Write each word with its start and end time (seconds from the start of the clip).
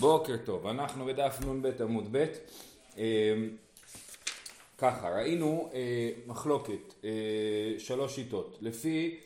בוקר 0.00 0.36
טוב, 0.44 0.66
אנחנו 0.66 1.04
בדף 1.04 1.38
נ"ב 1.46 1.82
עמוד 1.82 2.08
ב', 2.10 2.26
אה, 2.98 3.34
ככה, 4.78 5.08
ראינו 5.08 5.70
אה, 5.74 6.10
מחלוקת, 6.26 6.94
אה, 7.04 7.10
שלוש 7.78 8.14
שיטות, 8.14 8.58
לפי, 8.60 9.20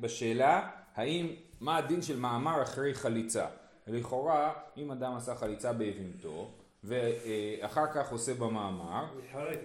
בשאלה 0.00 0.70
האם, 0.94 1.26
מה 1.60 1.76
הדין 1.76 2.02
של 2.02 2.18
מאמר 2.18 2.62
אחרי 2.62 2.94
חליצה, 2.94 3.46
לכאורה 3.86 4.52
אם 4.76 4.90
אדם 4.90 5.16
עשה 5.16 5.34
חליצה 5.34 5.72
בהבנתו 5.72 6.50
ואחר 6.84 7.86
כך 7.94 8.12
עושה 8.12 8.34
במאמר, 8.34 9.04
מתחרט, 9.18 9.58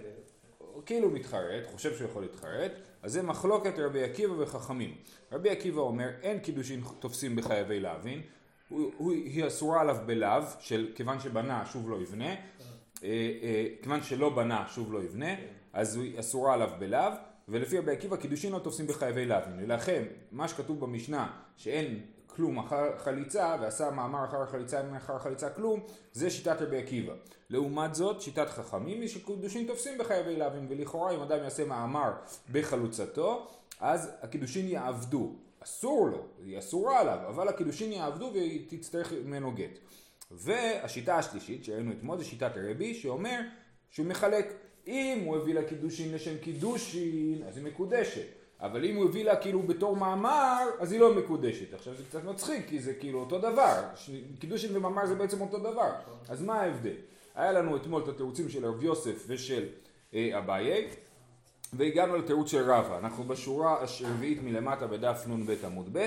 כאילו 0.86 1.10
מתחרט, 1.10 1.66
חושב 1.72 1.96
שהוא 1.96 2.08
יכול 2.08 2.22
להתחרט, 2.22 2.72
אז 3.02 3.12
זה 3.12 3.22
מחלוקת 3.22 3.78
רבי 3.78 4.04
עקיבא 4.04 4.32
וחכמים. 4.38 4.94
רבי 5.32 5.50
עקיבא 5.50 5.80
אומר 5.80 6.08
אין 6.22 6.38
קידושין 6.38 6.80
תופסים 7.00 7.36
בחייבי 7.36 7.80
להבין 7.80 8.22
הוא, 8.68 8.90
הוא, 8.96 9.12
היא 9.12 9.46
אסורה 9.46 9.80
עליו 9.80 9.96
בלאו, 10.06 10.42
של 10.60 10.92
כיוון 10.94 11.20
שבנה 11.20 11.66
שוב 11.66 11.90
לא 11.90 11.96
יבנה, 11.96 12.28
אה, 12.28 12.34
אה, 13.02 13.66
כיוון 13.82 14.02
שלא 14.02 14.30
בנה 14.30 14.64
שוב 14.68 14.92
לא 14.92 15.02
יבנה, 15.02 15.34
אז 15.72 15.96
היא 15.96 16.20
אסורה 16.20 16.54
עליו 16.54 16.70
בלאו, 16.78 17.12
ולפי 17.48 17.78
רבי 17.78 17.92
עקיבא 17.92 18.16
קידושין 18.16 18.52
לא 18.52 18.58
תופסים 18.58 18.86
בחייבי 18.86 19.26
לאו. 19.26 19.38
לכן, 19.66 20.04
מה 20.32 20.48
שכתוב 20.48 20.80
במשנה 20.80 21.30
שאין 21.56 22.00
כלום 22.38 22.58
אחר 22.58 22.98
חליצה 22.98 23.56
ועשה 23.60 23.90
מאמר 23.90 24.24
אחר 24.24 24.46
חליצה 24.46 24.80
אין 24.80 24.96
אחר 24.96 25.18
חליצה 25.18 25.50
כלום 25.50 25.80
זה 26.12 26.30
שיטת 26.30 26.62
רבי 26.62 26.78
עקיבא 26.78 27.12
לעומת 27.50 27.94
זאת 27.94 28.20
שיטת 28.20 28.48
חכמים 28.48 29.00
היא 29.00 29.08
שקידושין 29.08 29.66
תופסים 29.66 29.98
בחייבי 29.98 30.36
לאווים 30.36 30.66
ולכאורה 30.70 31.14
אם 31.14 31.20
אדם 31.20 31.38
יעשה 31.42 31.64
מאמר 31.64 32.12
בחלוצתו 32.52 33.48
אז 33.80 34.10
הקידושין 34.22 34.68
יעבדו 34.68 35.34
אסור 35.60 36.08
לו, 36.08 36.26
היא 36.44 36.58
אסורה 36.58 37.00
עליו, 37.00 37.18
אבל 37.28 37.48
הקידושין 37.48 37.92
יעבדו 37.92 38.30
והיא 38.34 38.66
תצטרך 38.68 39.12
ממנו 39.12 39.52
גט. 39.52 39.78
והשיטה 40.30 41.16
השלישית 41.18 41.64
שראינו 41.64 41.92
אתמול 41.92 42.18
זה 42.18 42.24
שיטת 42.24 42.56
הרבי 42.56 42.94
שאומר 42.94 43.40
שהוא 43.90 44.06
מחלק. 44.06 44.52
אם 44.86 45.22
הוא 45.24 45.36
הביא 45.36 45.54
לה 45.54 45.64
קידושין 45.64 46.14
לשם 46.14 46.38
קידושין 46.38 47.42
אז 47.48 47.56
היא 47.56 47.64
מקודשת. 47.64 48.26
אבל 48.60 48.84
אם 48.84 48.96
הוא 48.96 49.04
הביא 49.04 49.24
לה 49.24 49.36
כאילו 49.36 49.62
בתור 49.62 49.96
מאמר 49.96 50.68
אז 50.78 50.92
היא 50.92 51.00
לא 51.00 51.14
מקודשת. 51.14 51.74
עכשיו 51.74 51.94
זה 51.94 52.04
קצת 52.04 52.24
מצחיק 52.24 52.68
כי 52.68 52.80
זה 52.80 52.94
כאילו 52.94 53.20
אותו 53.20 53.38
דבר. 53.38 53.82
קידושין 54.38 54.76
ומאמר 54.76 55.06
זה 55.06 55.14
בעצם 55.14 55.40
אותו 55.40 55.58
דבר. 55.58 55.92
אז 56.28 56.42
מה 56.42 56.60
ההבדל? 56.60 56.94
היה 57.34 57.52
לנו 57.52 57.76
אתמול 57.76 58.02
את 58.02 58.08
התירוצים 58.08 58.48
של 58.48 58.66
רב 58.66 58.82
יוסף 58.82 59.24
ושל 59.26 59.68
אה, 60.14 60.38
אביי 60.38 60.88
והגענו 61.72 62.16
לתירוץ 62.16 62.50
של 62.50 62.70
רבא, 62.70 62.98
אנחנו 62.98 63.24
בשורה 63.24 63.82
השרביעית 63.82 64.42
מלמטה 64.42 64.86
בדף 64.86 65.24
נ"ב 65.26 65.54
עמוד 65.64 65.88
ב', 65.92 66.06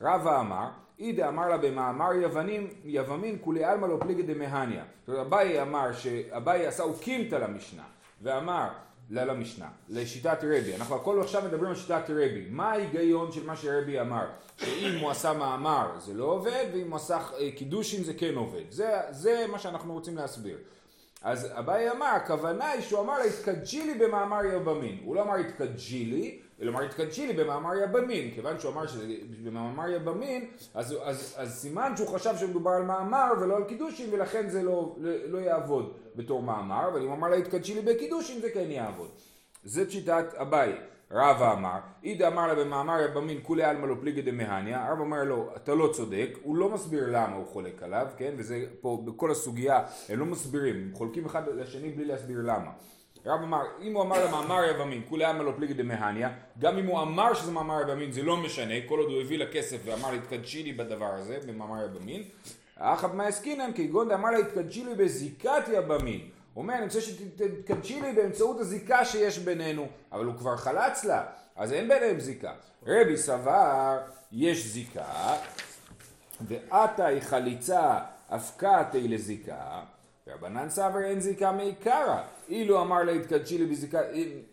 רבא 0.00 0.40
אמר, 0.40 0.68
אידה 0.98 1.28
אמר 1.28 1.48
לה 1.48 1.56
במאמר 1.56 2.12
יוונים, 2.12 2.68
יבמין 2.84 3.38
כולי 3.40 3.64
עלמא 3.64 3.86
לא 3.86 3.96
פליגי 4.00 4.22
דמהניא. 4.22 4.82
זאת 5.00 5.08
אומרת, 5.08 5.26
אביי 5.26 5.62
אמר, 5.62 5.92
שאביי 5.92 6.66
עשה 6.66 6.82
אוקימתא 6.82 7.34
למשנה, 7.34 7.82
ואמר, 8.22 8.68
לא 9.10 9.24
למשנה, 9.24 9.68
לשיטת 9.88 10.38
רבי, 10.42 10.76
אנחנו 10.76 10.96
הכל 10.96 11.20
עכשיו 11.20 11.42
מדברים 11.42 11.70
על 11.70 11.76
שיטת 11.76 12.02
רבי, 12.08 12.46
מה 12.50 12.70
ההיגיון 12.70 13.32
של 13.32 13.46
מה 13.46 13.56
שרבי 13.56 14.00
אמר, 14.00 14.26
שאם 14.56 14.98
הוא 15.00 15.10
עשה 15.10 15.32
מאמר 15.32 15.90
זה 15.98 16.14
לא 16.14 16.24
עובד, 16.24 16.64
ואם 16.74 16.90
הוא 16.90 16.96
עשה 16.96 17.18
קידושין 17.56 18.04
זה 18.04 18.14
כן 18.14 18.34
עובד, 18.34 18.70
זה, 18.70 18.90
זה 19.10 19.44
מה 19.50 19.58
שאנחנו 19.58 19.92
רוצים 19.92 20.16
להסביר. 20.16 20.56
אז 21.22 21.48
אביי 21.58 21.90
אמר, 21.90 22.06
הכוונה 22.06 22.70
היא 22.70 22.82
שהוא 22.82 23.00
אמר 23.00 23.18
לה 23.18 23.24
התקדשי 23.24 23.86
לי 23.86 23.94
במאמר 23.94 24.44
יבמין. 24.44 24.98
הוא 25.04 25.16
לא 25.16 25.22
אמר 25.22 25.34
התקדשי 25.34 26.04
לי, 26.04 26.38
אלא 26.60 26.70
אמר 26.70 26.82
התקדשי 26.82 27.26
לי 27.26 27.32
במאמר 27.32 27.74
יבמין. 27.74 28.30
כיוון 28.34 28.58
שהוא 28.58 28.72
אמר 28.72 28.86
שזה 28.86 29.06
במאמר 29.44 29.88
יבמין, 29.88 30.50
אז, 30.74 30.96
אז, 31.02 31.34
אז 31.38 31.60
סימן 31.60 31.92
שהוא 31.96 32.08
חשב 32.08 32.36
שמדובר 32.36 32.70
על 32.70 32.82
מאמר 32.82 33.32
ולא 33.40 33.56
על 33.56 33.64
קידושין, 33.64 34.08
ולכן 34.12 34.48
זה 34.48 34.62
לא, 34.62 34.96
לא 35.26 35.38
יעבוד 35.38 35.92
בתור 36.16 36.42
מאמר, 36.42 36.88
אבל 36.88 37.02
אם 37.02 37.12
אמר 37.12 37.28
לה 37.28 37.36
התקדשי 37.36 37.74
לי 37.74 37.80
בקידושין 37.80 38.40
זה 38.40 38.50
כן 38.50 38.70
יעבוד. 38.70 39.08
זאת 39.64 39.90
שיטת 39.90 40.34
אביי. 40.34 40.91
רבא 41.14 41.52
אמר, 41.52 41.78
אידא 42.04 42.28
אמר 42.28 42.46
לה 42.46 42.54
במאמר 42.54 43.00
יבמין 43.00 43.38
כולי 43.42 43.64
עלמא 43.64 43.86
לא 43.86 43.94
פליגי 44.00 44.22
דמהניא, 44.22 44.78
רבא 44.78 45.00
אומר 45.00 45.24
לו, 45.24 45.50
אתה 45.56 45.74
לא 45.74 45.88
צודק, 45.92 46.28
הוא 46.42 46.56
לא 46.56 46.68
מסביר 46.68 47.04
למה 47.08 47.36
הוא 47.36 47.46
חולק 47.46 47.82
עליו, 47.82 48.06
כן, 48.16 48.34
וזה 48.36 48.64
פה 48.80 49.02
בכל 49.04 49.30
הסוגיה, 49.30 49.82
הם 50.08 50.18
לא 50.18 50.26
מסבירים, 50.26 50.74
הם 50.74 50.90
חולקים 50.94 51.26
אחד 51.26 51.42
לשני 51.48 51.90
בלי 51.90 52.04
להסביר 52.04 52.38
למה. 52.42 52.70
רב 53.26 53.40
אמר, 53.42 53.62
אם 53.82 53.94
הוא 53.94 54.02
אמר 54.02 54.26
למאמר 54.26 54.64
יבמין, 54.70 55.02
כולי 55.08 55.24
עלמא 55.24 55.42
לא 55.42 55.52
פליגי 55.56 55.74
דמהניא, 55.74 56.28
גם 56.58 56.78
אם 56.78 56.86
הוא 56.86 57.02
אמר 57.02 57.34
שזה 57.34 57.52
מאמר 57.52 57.80
יבמין 57.80 58.12
זה 58.12 58.22
לא 58.22 58.36
משנה, 58.36 58.74
כל 58.88 58.98
עוד 58.98 59.10
הוא 59.10 59.20
הביא 59.20 59.38
לה 59.38 59.46
כסף 59.52 59.78
ואמר 59.84 60.10
לה 60.10 60.16
התקדשי 60.16 60.62
לי 60.62 60.72
בדבר 60.72 61.10
הזה, 61.14 61.38
במאמר 61.46 61.84
יבמין, 61.84 62.22
אחת 62.76 63.14
מה 63.14 63.26
עסקינן, 63.26 63.70
כגון 63.74 64.08
דאמר 64.08 64.30
לה 64.30 64.38
התקדשי 64.38 64.84
לי 64.84 64.94
בזיקת 64.94 65.62
יבמין. 65.72 66.20
הוא 66.54 66.62
אומר, 66.62 66.74
אני 66.74 66.84
רוצה 66.84 67.00
שתקדשי 67.00 68.00
לי 68.00 68.12
באמצעות 68.12 68.60
הזיקה 68.60 69.04
שיש 69.04 69.38
בינינו, 69.38 69.88
אבל 70.12 70.24
הוא 70.24 70.34
כבר 70.34 70.56
חלץ 70.56 71.04
לה, 71.04 71.24
אז 71.56 71.72
אין 71.72 71.88
ביניהם 71.88 72.20
זיקה. 72.20 72.52
רבי 72.86 73.16
סבר, 73.16 73.98
יש 74.32 74.66
זיקה, 74.66 75.36
ועתה 76.40 77.06
היא 77.06 77.20
חליצה, 77.20 77.98
אבקתי 78.30 79.08
לזיקה, 79.08 79.82
רבנן 80.28 80.68
סבר 80.68 81.04
אין 81.04 81.20
זיקה 81.20 81.52
מעיקרא, 81.52 82.22
אילו 82.48 82.82
אמר 82.82 83.02
לה 83.02 83.12
התקדשי 83.12 83.58
לי 83.58 83.66
בזיקה, 83.66 84.00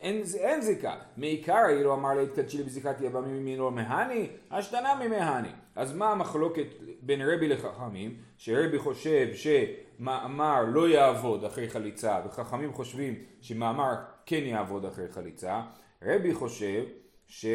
אין, 0.02 0.24
אין 0.40 0.62
זיקה, 0.62 0.96
מעיקרא 1.18 1.70
אילו 1.70 1.94
אמר 1.94 2.14
לה 2.14 2.22
התקדשי 2.22 2.58
לי 2.58 2.64
בזיקת 2.64 3.02
יבמים 3.02 3.36
ימינו 3.36 3.72
מהני, 3.72 4.30
השתנה 4.52 4.96
ממהני. 4.96 5.50
אז 5.76 5.96
מה 5.96 6.12
המחלוקת 6.12 6.66
בין 7.02 7.22
רבי 7.22 7.48
לחכמים, 7.48 8.16
שרבי 8.38 8.80
חושב 8.80 9.28
שמאמר 9.34 10.64
לא 10.68 10.90
יעבוד 10.90 11.44
אחרי 11.44 11.70
חליצה, 11.70 12.20
וחכמים 12.26 12.74
חושבים 12.74 13.16
שמאמר 13.42 13.96
כן 14.26 14.44
יעבוד 14.44 14.86
אחרי 14.86 15.08
חליצה, 15.12 15.62
רבי 16.04 16.34
חושב 16.34 16.84
ש... 17.28 17.46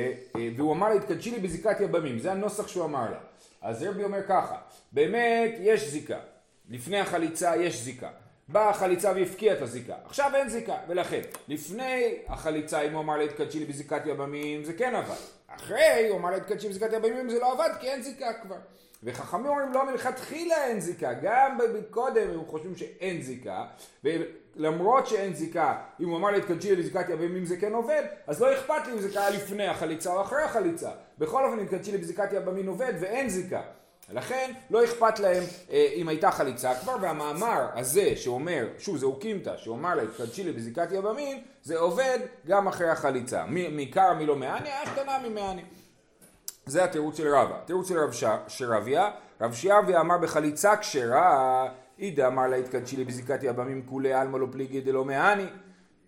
והוא 0.57 0.73
אמר 0.73 0.89
לה 0.89 0.95
התקדשי 0.95 1.31
לי 1.31 1.39
בזיקת 1.39 1.81
יבמים, 1.81 2.19
זה 2.19 2.33
הנוסח 2.33 2.69
שהוא 2.69 2.85
אמר 2.85 3.11
לה. 3.11 3.19
אז 3.63 3.83
רבי 3.83 4.05
אומר 4.05 4.23
ככה, 4.23 4.57
באמת 4.93 5.55
יש 5.61 5.89
זיקה, 5.89 6.19
לפני 6.71 7.01
החליצה 7.01 7.57
יש 7.57 7.83
זיקה. 7.83 8.09
באה 8.49 8.71
החליצה 8.71 9.13
והפקיעה 9.17 9.57
את 9.57 9.63
הזיקה. 9.63 9.95
עכשיו 10.05 10.31
אין 10.35 10.49
זיקה, 10.49 10.77
ולכן, 10.89 11.21
לפני 11.49 12.15
החליצה, 12.29 12.81
אם 12.81 12.93
הוא 12.93 13.01
אמר 13.01 13.17
לה 13.17 13.25
התקדשי 13.25 13.59
לי 13.59 13.65
בזיקת 13.65 14.03
יבמים, 14.07 14.65
זה 14.65 14.73
כן 14.73 14.95
עבד. 14.95 15.15
אחרי, 15.47 16.09
הוא 16.09 16.19
אמר 16.19 16.31
לה 16.31 16.37
התקדשי 16.37 16.69
בזיקת 16.69 16.93
יבמים, 16.93 17.31
זה 17.31 17.39
לא 17.39 17.53
עבד, 17.53 17.71
כי 17.81 17.89
אין 17.89 18.03
זיקה 18.03 18.33
כבר. 18.43 18.57
וחכמים 19.03 19.47
אומרים 19.47 19.73
לא 19.73 19.87
מלכתחילה 19.87 20.65
אין 20.65 20.81
זיקה, 20.81 21.13
גם 21.23 21.59
קודם 21.91 22.31
הם 22.31 22.45
חושבים 22.47 22.77
שאין 22.77 23.23
זיקה, 23.23 23.65
ולמרות 24.05 25.07
שאין 25.07 25.35
זיקה, 25.35 25.77
אם 26.01 26.09
הוא 26.09 26.17
אמר 26.17 26.31
לה 26.31 26.37
התקדשי 26.37 26.77
לזיקת 26.77 27.09
יבמים 27.09 27.45
זה 27.45 27.57
כן 27.57 27.73
עובד, 27.73 28.03
אז 28.27 28.43
לא 28.43 28.55
אכפת 28.55 28.87
לי 28.87 28.93
אם 28.93 29.01
זה 29.01 29.11
קרה 29.13 29.31
לפני 29.31 29.67
החליצה 29.67 30.13
או 30.13 30.21
אחרי 30.23 30.43
החליצה. 30.43 30.91
בכל 31.19 31.45
אופן 31.45 31.59
התקדשי 31.59 31.93
לי 31.93 31.99
בזיקת 31.99 32.33
יבמים 32.33 32.67
עובד 32.67 32.93
ואין 33.01 33.29
זיקה. 33.29 33.63
לכן 34.13 34.53
לא 34.71 34.85
אכפת 34.85 35.19
להם 35.19 35.43
אה, 35.71 35.89
אם 35.95 36.09
הייתה 36.09 36.31
חליצה 36.31 36.75
כבר, 36.75 36.97
והמאמר 37.01 37.67
הזה 37.75 38.17
שאומר, 38.17 38.67
שוב 38.79 38.97
זה 38.97 39.07
אוקימתא, 39.07 39.57
שאומר 39.57 39.95
לה 39.95 40.03
התקדשי 40.03 40.45
לי 40.45 40.53
בזיקת 40.53 40.89
יבמין, 40.93 41.43
זה 41.63 41.79
עובד 41.79 42.19
גם 42.47 42.69
אחרי 42.69 42.89
החליצה. 42.89 43.45
מעיקר 43.47 44.13
מלא 44.13 44.37
מעני, 44.37 44.69
אשתנה 44.85 45.19
ממעני. 45.29 45.63
זה 46.67 46.85
התירוץ 46.85 47.17
של 47.17 47.35
רבא. 47.35 47.59
התירוץ 47.63 47.89
של 47.89 47.99
רב 47.99 48.11
שרביה, 48.49 49.11
רב 49.41 49.55
שירביה 49.55 50.01
אמר 50.01 50.19
בחליצה 50.19 50.77
כשרה, 50.77 51.69
אידא 51.99 52.27
אמר 52.27 52.47
לה 52.47 52.57
התקדשי 52.57 53.05
בזיקת 53.05 53.43
יבמים 53.43 53.87
כולי 53.87 54.13
עלמא 54.13 54.39
לא 54.39 54.47
פליגי 54.53 54.81
דלא 54.81 55.05
מעני. 55.05 55.47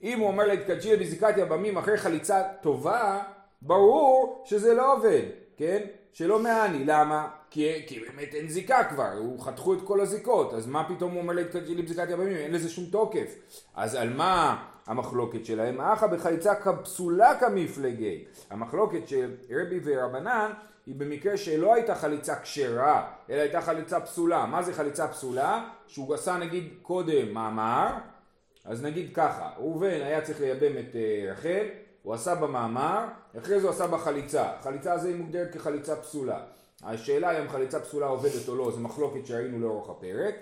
אם 0.03 0.19
הוא 0.19 0.29
אומר 0.29 0.47
לה 0.47 0.53
התקדשי 0.53 0.97
בזיקת 0.97 1.35
יבמים 1.37 1.79
אחרי 1.79 1.97
חליצה 1.97 2.43
טובה, 2.61 3.23
ברור 3.63 4.45
שזה 4.47 4.75
לא 4.75 4.93
עובד, 4.93 5.23
כן? 5.57 5.79
שלא 6.13 6.39
מעני, 6.39 6.85
למה? 6.85 7.29
כי, 7.51 7.83
כי 7.87 8.01
באמת 8.01 8.35
אין 8.35 8.49
זיקה 8.49 8.85
כבר, 8.85 9.13
הוא 9.19 9.41
חתכו 9.41 9.75
את 9.75 9.79
כל 9.85 10.01
הזיקות, 10.01 10.55
אז 10.55 10.67
מה 10.67 10.89
פתאום 10.89 11.13
הוא 11.13 11.23
אומר 11.23 11.35
לי 11.35 11.83
בזיקת 11.83 12.11
יבמים, 12.11 12.37
אין 12.37 12.53
לזה 12.53 12.69
שום 12.69 12.85
תוקף. 12.85 13.35
אז 13.75 13.95
על 13.95 14.13
מה 14.13 14.65
המחלוקת 14.87 15.45
שלהם? 15.45 15.81
אחא 15.81 16.07
בחליצה 16.07 16.55
כפסולה 16.55 17.35
כמפלגי. 17.41 18.25
המחלוקת 18.51 19.09
של 19.09 19.35
רבי 19.51 19.81
ורבנן 19.85 20.51
היא 20.87 20.95
במקרה 20.95 21.37
שלא 21.37 21.75
הייתה 21.75 21.95
חליצה 21.95 22.35
כשרה, 22.41 23.11
אלא 23.31 23.41
הייתה 23.41 23.61
חליצה 23.61 24.01
פסולה. 24.01 24.47
מה 24.47 24.63
זה 24.63 24.73
חליצה 24.73 25.09
פסולה? 25.09 25.69
שהוא 25.87 26.15
עשה 26.15 26.37
נגיד 26.37 26.69
קודם 26.83 27.35
מאמר, 27.35 27.89
אז 28.65 28.83
נגיד 28.83 29.11
ככה, 29.15 29.51
ראובן 29.57 30.01
היה 30.03 30.21
צריך 30.21 30.41
לייבם 30.41 30.79
את 30.79 30.93
uh, 30.93 31.31
רחל, 31.31 31.67
הוא 32.03 32.15
עשה 32.15 32.35
במאמר, 32.35 33.05
אחרי 33.39 33.61
זה 33.61 33.67
הוא 33.67 33.75
עשה 33.75 33.87
בחליצה. 33.87 34.45
החליצה 34.59 34.93
הזו 34.93 35.09
היא 35.09 35.17
מוגדרת 35.17 35.55
כחליצה 35.55 35.97
פסולה. 35.97 36.41
השאלה 36.83 37.43
אם 37.43 37.49
חליצה 37.49 37.81
פסולה 37.81 38.07
עובדת 38.07 38.49
או 38.49 38.57
לא, 38.57 38.71
זו 38.71 38.81
מחלוקת 38.81 39.27
שראינו 39.27 39.61
לאורך 39.61 39.91
הפרק. 39.91 40.35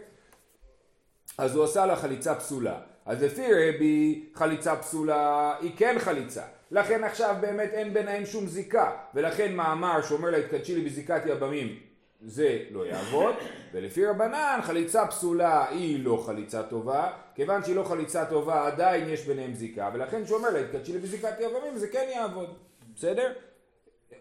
אז 1.39 1.57
הוא 1.57 1.65
עשה 1.65 1.87
לה 1.87 1.97
חליצה 1.97 2.35
פסולה. 2.35 2.81
אז 3.07 3.23
לפי 3.23 3.43
רבי 3.53 4.27
חליצה 4.35 4.77
פסולה 4.77 5.55
היא 5.61 5.71
כן 5.77 5.97
חליצה. 5.99 6.43
לכן 6.71 7.05
עכשיו 7.05 7.37
באמת 7.41 7.71
אין 7.73 7.95
ביניהם 7.95 8.27
שום 8.27 8.47
זיקה. 8.47 8.97
ולכן 9.15 9.57
מאמר 9.57 10.03
שאומר 10.03 10.31
לה 10.31 10.37
התקדשי 10.37 10.75
לי 10.75 10.85
בזיקת 10.85 11.23
יבמים 11.27 11.79
זה 12.27 12.59
לא 12.71 12.87
יעבוד, 12.87 13.35
ולפי 13.73 14.07
רבנן 14.07 14.61
חליצה 14.63 15.07
פסולה 15.07 15.69
היא 15.69 16.05
לא 16.05 16.23
חליצה 16.27 16.63
טובה, 16.63 17.13
כיוון 17.35 17.65
שהיא 17.65 17.77
לא 17.77 17.85
חליצה 17.85 18.25
טובה 18.25 18.67
עדיין 18.67 19.09
יש 19.09 19.27
ביניהם 19.27 19.55
זיקה, 19.55 19.91
ולכן 19.95 20.27
שהוא 20.27 20.39
אומר 20.39 20.51
לה 20.51 20.59
התקדשי 20.59 20.93
לי 20.93 20.99
בזיקת 20.99 21.41
יבמים 21.41 21.79
זה 21.79 21.89
כן 21.89 22.07
יעבוד, 22.15 22.55
בסדר? 22.97 23.33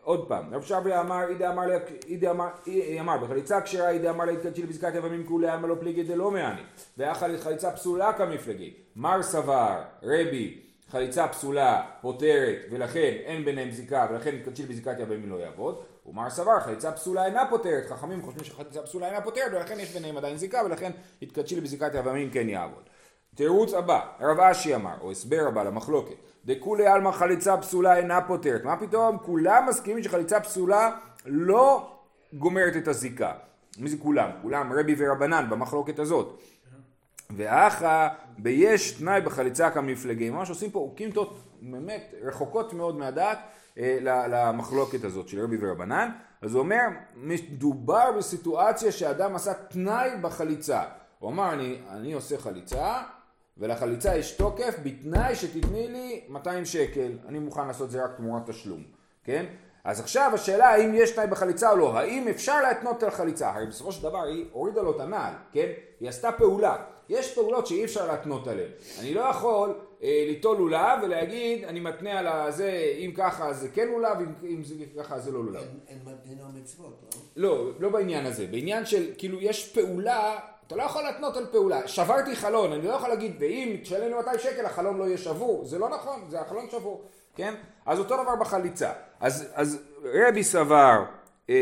עוד 0.04 0.28
פעם, 0.28 0.54
רב 0.54 0.62
שברי 0.62 1.00
אמר, 1.00 1.28
אידי 1.30 1.48
אמר, 1.48 1.64
אידי 2.08 2.30
אמר, 2.30 2.48
אידי 2.68 3.00
אמר, 3.00 3.18
בחליצה 3.18 3.62
כשרה 3.62 3.90
אידי 3.90 4.10
אמר 4.10 4.26
להתקדשי 4.26 4.64
בזיקת 4.64 4.96
יבמים 4.96 5.28
כולי 5.28 5.48
עלמא 5.48 5.68
לא 5.68 5.76
פליגי 5.80 6.04
דלא 6.04 6.32
מעני, 6.32 6.62
ואחל 6.98 7.38
חליצה 7.38 7.72
פסולה 7.72 8.14
כמפלגי, 8.14 8.74
מר 8.96 9.24
סבר, 9.24 9.82
רבי, 10.04 10.60
חליצה 10.90 11.28
פסולה 11.28 11.86
פותרת 12.02 12.58
ולכן 12.72 13.14
אין 13.26 13.46
ביניהם 13.46 13.72
זיקה 13.72 14.08
ולכן 14.10 14.36
התקדשי 14.36 14.64
בזיקת 14.64 15.00
יבמים 15.00 15.30
לא 15.30 15.36
יעבוד. 15.36 15.84
ומר 16.06 16.30
סבר 16.30 16.60
חליצה 16.60 16.92
פסולה 16.92 17.26
אינה 17.26 17.46
פותרת. 17.50 17.86
חכמים 17.86 18.22
חושבים 18.22 18.44
שחליצה 18.44 18.82
פסולה 18.82 19.08
אינה 19.08 19.22
פותרת 19.22 19.52
ולכן 19.54 19.80
יש 19.80 19.94
ביניהם 19.94 20.18
עדיין 20.18 20.38
זיקה 20.38 20.62
ולכן 20.66 20.92
התקדשי 21.22 21.62
בזיקת 21.62 21.92
יבמים 21.96 22.30
כן 22.30 22.50
יעבוד. 22.50 22.84
תירוץ 23.36 23.74
הבא 23.74 24.02
רב 24.20 24.40
אשי 24.40 24.76
אמר 24.76 24.96
או 25.02 25.12
הסבר 25.12 25.46
הבא 25.48 25.64
למחלוקת 25.64 26.16
דכולי 26.46 26.88
עלמא 26.88 27.12
חליצה 27.12 27.58
פסולה 27.58 27.98
אינה 27.98 28.22
פותרת. 28.22 28.64
מה 28.64 28.78
פתאום? 28.78 29.18
כולם 29.18 29.66
מסכימים 29.70 30.04
שחליצה 30.04 30.40
פסולה 30.40 30.92
לא 31.26 31.92
גומרת 32.34 32.78
את 32.78 32.88
הזיקה. 32.88 33.34
מי 33.78 33.90
זה 33.90 33.98
כולם? 33.98 34.30
כולם 34.42 34.74
רבי 34.74 34.96
ורבנן 34.98 35.48
במחלוקת 35.50 36.00
הזאת. 36.00 36.42
ואחא 37.30 38.08
ביש 38.38 38.92
תנאי 38.92 39.22
בחליצה 39.22 39.70
כמפלגי, 39.70 40.30
ממש 40.30 40.50
עושים 40.50 40.72
פה 40.72 40.80
אוקימתות 40.80 41.40
באמת 41.62 42.14
רחוקות 42.22 42.74
מאוד 42.74 42.96
מהדעת 42.96 43.40
אה, 43.78 43.98
למחלוקת 44.02 45.04
הזאת 45.04 45.28
של 45.28 45.44
רבי 45.44 45.58
ורבנן, 45.62 46.10
אז 46.42 46.54
הוא 46.54 46.60
אומר, 46.60 46.82
מדובר 47.16 48.12
בסיטואציה 48.18 48.92
שאדם 48.92 49.36
עשה 49.36 49.54
תנאי 49.54 50.10
בחליצה, 50.22 50.84
הוא 51.20 51.32
אמר 51.32 51.54
אני, 51.54 51.78
אני 51.90 52.14
עושה 52.14 52.38
חליצה 52.38 53.02
ולחליצה 53.58 54.16
יש 54.16 54.32
תוקף 54.32 54.76
בתנאי 54.84 55.36
שתתני 55.36 55.88
לי 55.88 56.22
200 56.30 56.66
שקל, 56.66 57.12
אני 57.28 57.40
מוכן 57.40 57.68
לעשות 57.68 57.92
זה 57.92 58.04
רק 58.04 58.12
תמורת 58.18 58.50
תשלום, 58.50 58.84
כן? 59.24 59.46
אז 59.84 60.00
עכשיו 60.00 60.32
השאלה 60.34 60.70
האם 60.70 60.92
יש 60.96 61.12
תנאי 61.12 61.28
בחליצה 61.28 61.72
או 61.72 61.78
לא, 61.78 61.98
האם 61.98 62.28
אפשר 62.28 62.62
להתנות 62.62 63.04
על 63.04 63.10
חליצה, 63.10 63.50
הרי 63.50 63.66
בסופו 63.66 63.92
של 63.92 64.04
דבר 64.04 64.24
היא 64.24 64.46
הורידה 64.52 64.82
לו 64.82 64.96
את 64.96 65.00
הנעל, 65.00 65.34
כן? 65.52 65.72
היא 66.00 66.10
עשתה 66.10 66.32
פעולה, 66.32 66.76
יש 67.10 67.34
פעולות 67.36 67.68
שאי 67.68 67.84
אפשר 67.84 68.08
להתנות 68.08 68.48
עליהן. 68.48 68.72
אני 69.00 69.14
לא 69.14 69.22
יכול 69.22 69.76
אה, 70.04 70.24
ליטול 70.28 70.58
לולב 70.58 71.00
ולהגיד, 71.04 71.64
אני 71.64 71.80
מתנה 71.80 72.20
על 72.20 72.28
הזה, 72.28 72.94
אם 72.98 73.12
ככה 73.16 73.54
זה 73.54 73.70
כן 73.70 73.88
לולב, 73.88 74.18
אם, 74.20 74.48
אם 74.48 74.64
זה 74.64 74.76
ככה 74.98 75.20
זה 75.20 75.32
לא 75.32 75.44
לולב. 75.46 75.64
אין, 75.88 76.00
אין 76.30 76.38
מצוות, 76.54 77.04
לא? 77.04 77.22
לא, 77.36 77.72
לא 77.80 77.90
בעניין 77.90 78.26
הזה. 78.26 78.48
בעניין 78.48 78.86
של, 78.86 79.12
כאילו, 79.18 79.42
יש 79.42 79.74
פעולה, 79.74 80.40
אתה 80.68 80.76
לא 80.76 80.84
יכול 80.84 81.04
להתנות 81.04 81.38
על 81.38 81.46
פעולה. 81.52 81.88
שברתי 81.88 82.36
חלון, 82.36 82.74
אני 82.74 82.88
לא 82.88 82.94
יכול 82.94 83.10
להגיד, 83.10 83.36
ואם 83.40 83.78
תשלם 83.82 84.08
לי 84.08 84.14
200 84.14 84.40
שקל, 84.40 84.66
החלון 84.66 84.98
לא 84.98 85.04
יהיה 85.04 85.18
שבור. 85.18 85.66
זה 85.66 85.80
לא 85.80 85.90
נכון, 85.90 86.22
זה 86.30 86.42
החלון 86.42 86.66
שבור, 86.72 87.06
כן? 87.36 87.54
אז 87.86 88.00
אותו 88.00 88.24
דבר 88.24 88.36
בחליצה. 88.36 88.92
אז, 89.20 89.48
אז 89.54 89.82
רבי 90.04 90.44
סבר, 90.44 91.04
אה, 91.50 91.56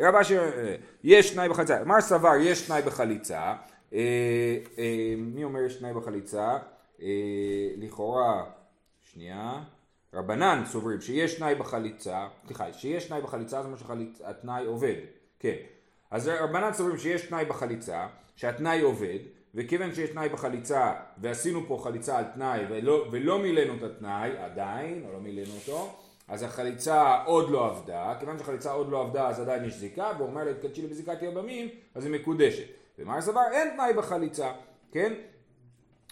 רב 0.00 0.14
אשר, 0.14 0.42
אה, 0.42 0.74
יש 1.04 1.30
תנאי 1.30 1.48
בחליצה. 1.48 1.84
מר 1.84 2.00
סבר, 2.00 2.36
יש 2.40 2.66
תנאי 2.66 2.82
בחליצה. 2.82 3.54
אה, 3.92 4.58
אה, 4.78 5.14
מי 5.16 5.44
אומר 5.44 5.60
יש 5.60 5.76
תנאי 5.76 5.92
בחליצה? 5.92 6.58
אה, 7.02 7.70
לכאורה, 7.76 8.44
שנייה, 9.12 9.62
רבנן 10.14 10.62
סוברים 10.66 11.00
שיש 11.00 11.34
תנאי 11.34 11.54
בחליצה, 11.54 12.28
סליחה, 12.46 12.72
שיש 12.72 13.04
תנאי 13.04 13.20
בחליצה 13.20 13.62
זה 13.62 13.68
אומר 13.68 13.76
שהתנאי 13.78 14.66
עובד, 14.66 14.94
כן. 15.38 15.56
אז 16.10 16.28
רבנן 16.28 16.72
סוברים 16.72 16.98
שיש 16.98 17.22
תנאי 17.22 17.44
בחליצה, 17.44 18.06
שהתנאי 18.36 18.80
עובד, 18.80 19.18
וכיוון 19.54 19.94
שיש 19.94 20.10
תנאי 20.10 20.28
בחליצה, 20.28 20.92
ועשינו 21.18 21.66
פה 21.66 21.80
חליצה 21.82 22.18
על 22.18 22.24
תנאי 22.34 22.60
ולא, 22.70 23.06
ולא 23.10 23.38
מילאנו 23.38 23.74
את 23.74 23.82
התנאי, 23.82 24.30
עדיין, 24.38 25.04
או 25.06 25.12
לא 25.12 25.20
מילאנו 25.20 25.54
אותו, 25.54 25.98
אז 26.28 26.42
החליצה 26.42 27.22
עוד 27.24 27.50
לא 27.50 27.66
עבדה, 27.66 28.14
כיוון 28.20 28.38
שהחליצה 28.38 28.72
עוד 28.72 28.90
לא 28.90 29.00
עבדה 29.00 29.28
אז 29.28 29.40
עדיין 29.40 29.64
יש 29.64 29.74
זיקה, 29.74 30.12
והוא 30.16 30.28
אומר 30.28 30.44
לה 30.44 30.50
התקדשי 30.50 30.82
לי 30.82 30.88
בזיקת 30.88 31.22
יבמים, 31.22 31.68
אז 31.94 32.04
היא 32.04 32.12
מקודשת. 32.12 32.66
ומר 32.98 33.20
סבר 33.20 33.40
אין 33.52 33.68
תנאי 33.74 33.92
בחליצה, 33.92 34.52
כן? 34.92 35.12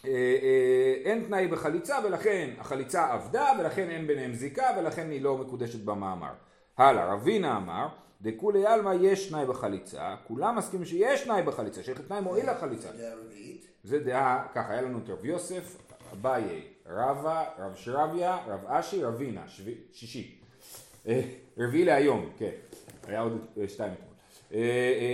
אה, 0.05 0.11
אה, 0.11 0.95
אין 1.05 1.25
תנאי 1.25 1.49
בחליצה 1.49 1.99
ולכן 2.05 2.51
החליצה 2.59 3.13
עבדה 3.13 3.53
ולכן 3.61 3.91
אין 3.91 4.07
ביניהם 4.07 4.35
זיקה 4.35 4.67
ולכן 4.79 5.11
היא 5.11 5.23
לא 5.23 5.39
מקודשת 5.39 5.85
במאמר. 5.85 6.33
הלאה, 6.79 7.13
רבינה 7.13 7.57
אמר 7.57 7.89
דכולי 8.23 8.67
עלמא 8.67 8.95
יש 9.01 9.29
תנאי 9.29 9.47
בחליצה, 9.47 10.17
כולם 10.29 10.57
מסכימים 10.57 10.87
שיש 10.87 11.21
תנאי 11.21 11.43
בחליצה, 11.43 11.83
שיש 11.83 11.99
תנאי 12.09 12.21
מועיל 12.21 12.51
לחליצה. 12.51 12.89
זה 13.85 13.99
דעה, 13.99 14.47
ככה 14.55 14.73
היה 14.73 14.83
לנו 14.83 14.99
את 14.99 15.09
רב 15.09 15.25
יוסף, 15.25 15.77
אביי, 16.13 16.63
רבא, 16.87 17.45
רב 17.59 17.75
שרביה, 17.75 18.39
רב 18.47 18.61
אשי, 18.67 19.05
רבינה, 19.05 19.43
שישי. 19.93 20.41
אה, 21.07 21.21
רביעי 21.59 21.85
להיום, 21.85 22.31
כן, 22.39 22.51
היה 23.07 23.21
עוד 23.21 23.47
שתיים. 23.69 23.93
אה, 23.93 23.97
אה, 23.99 24.08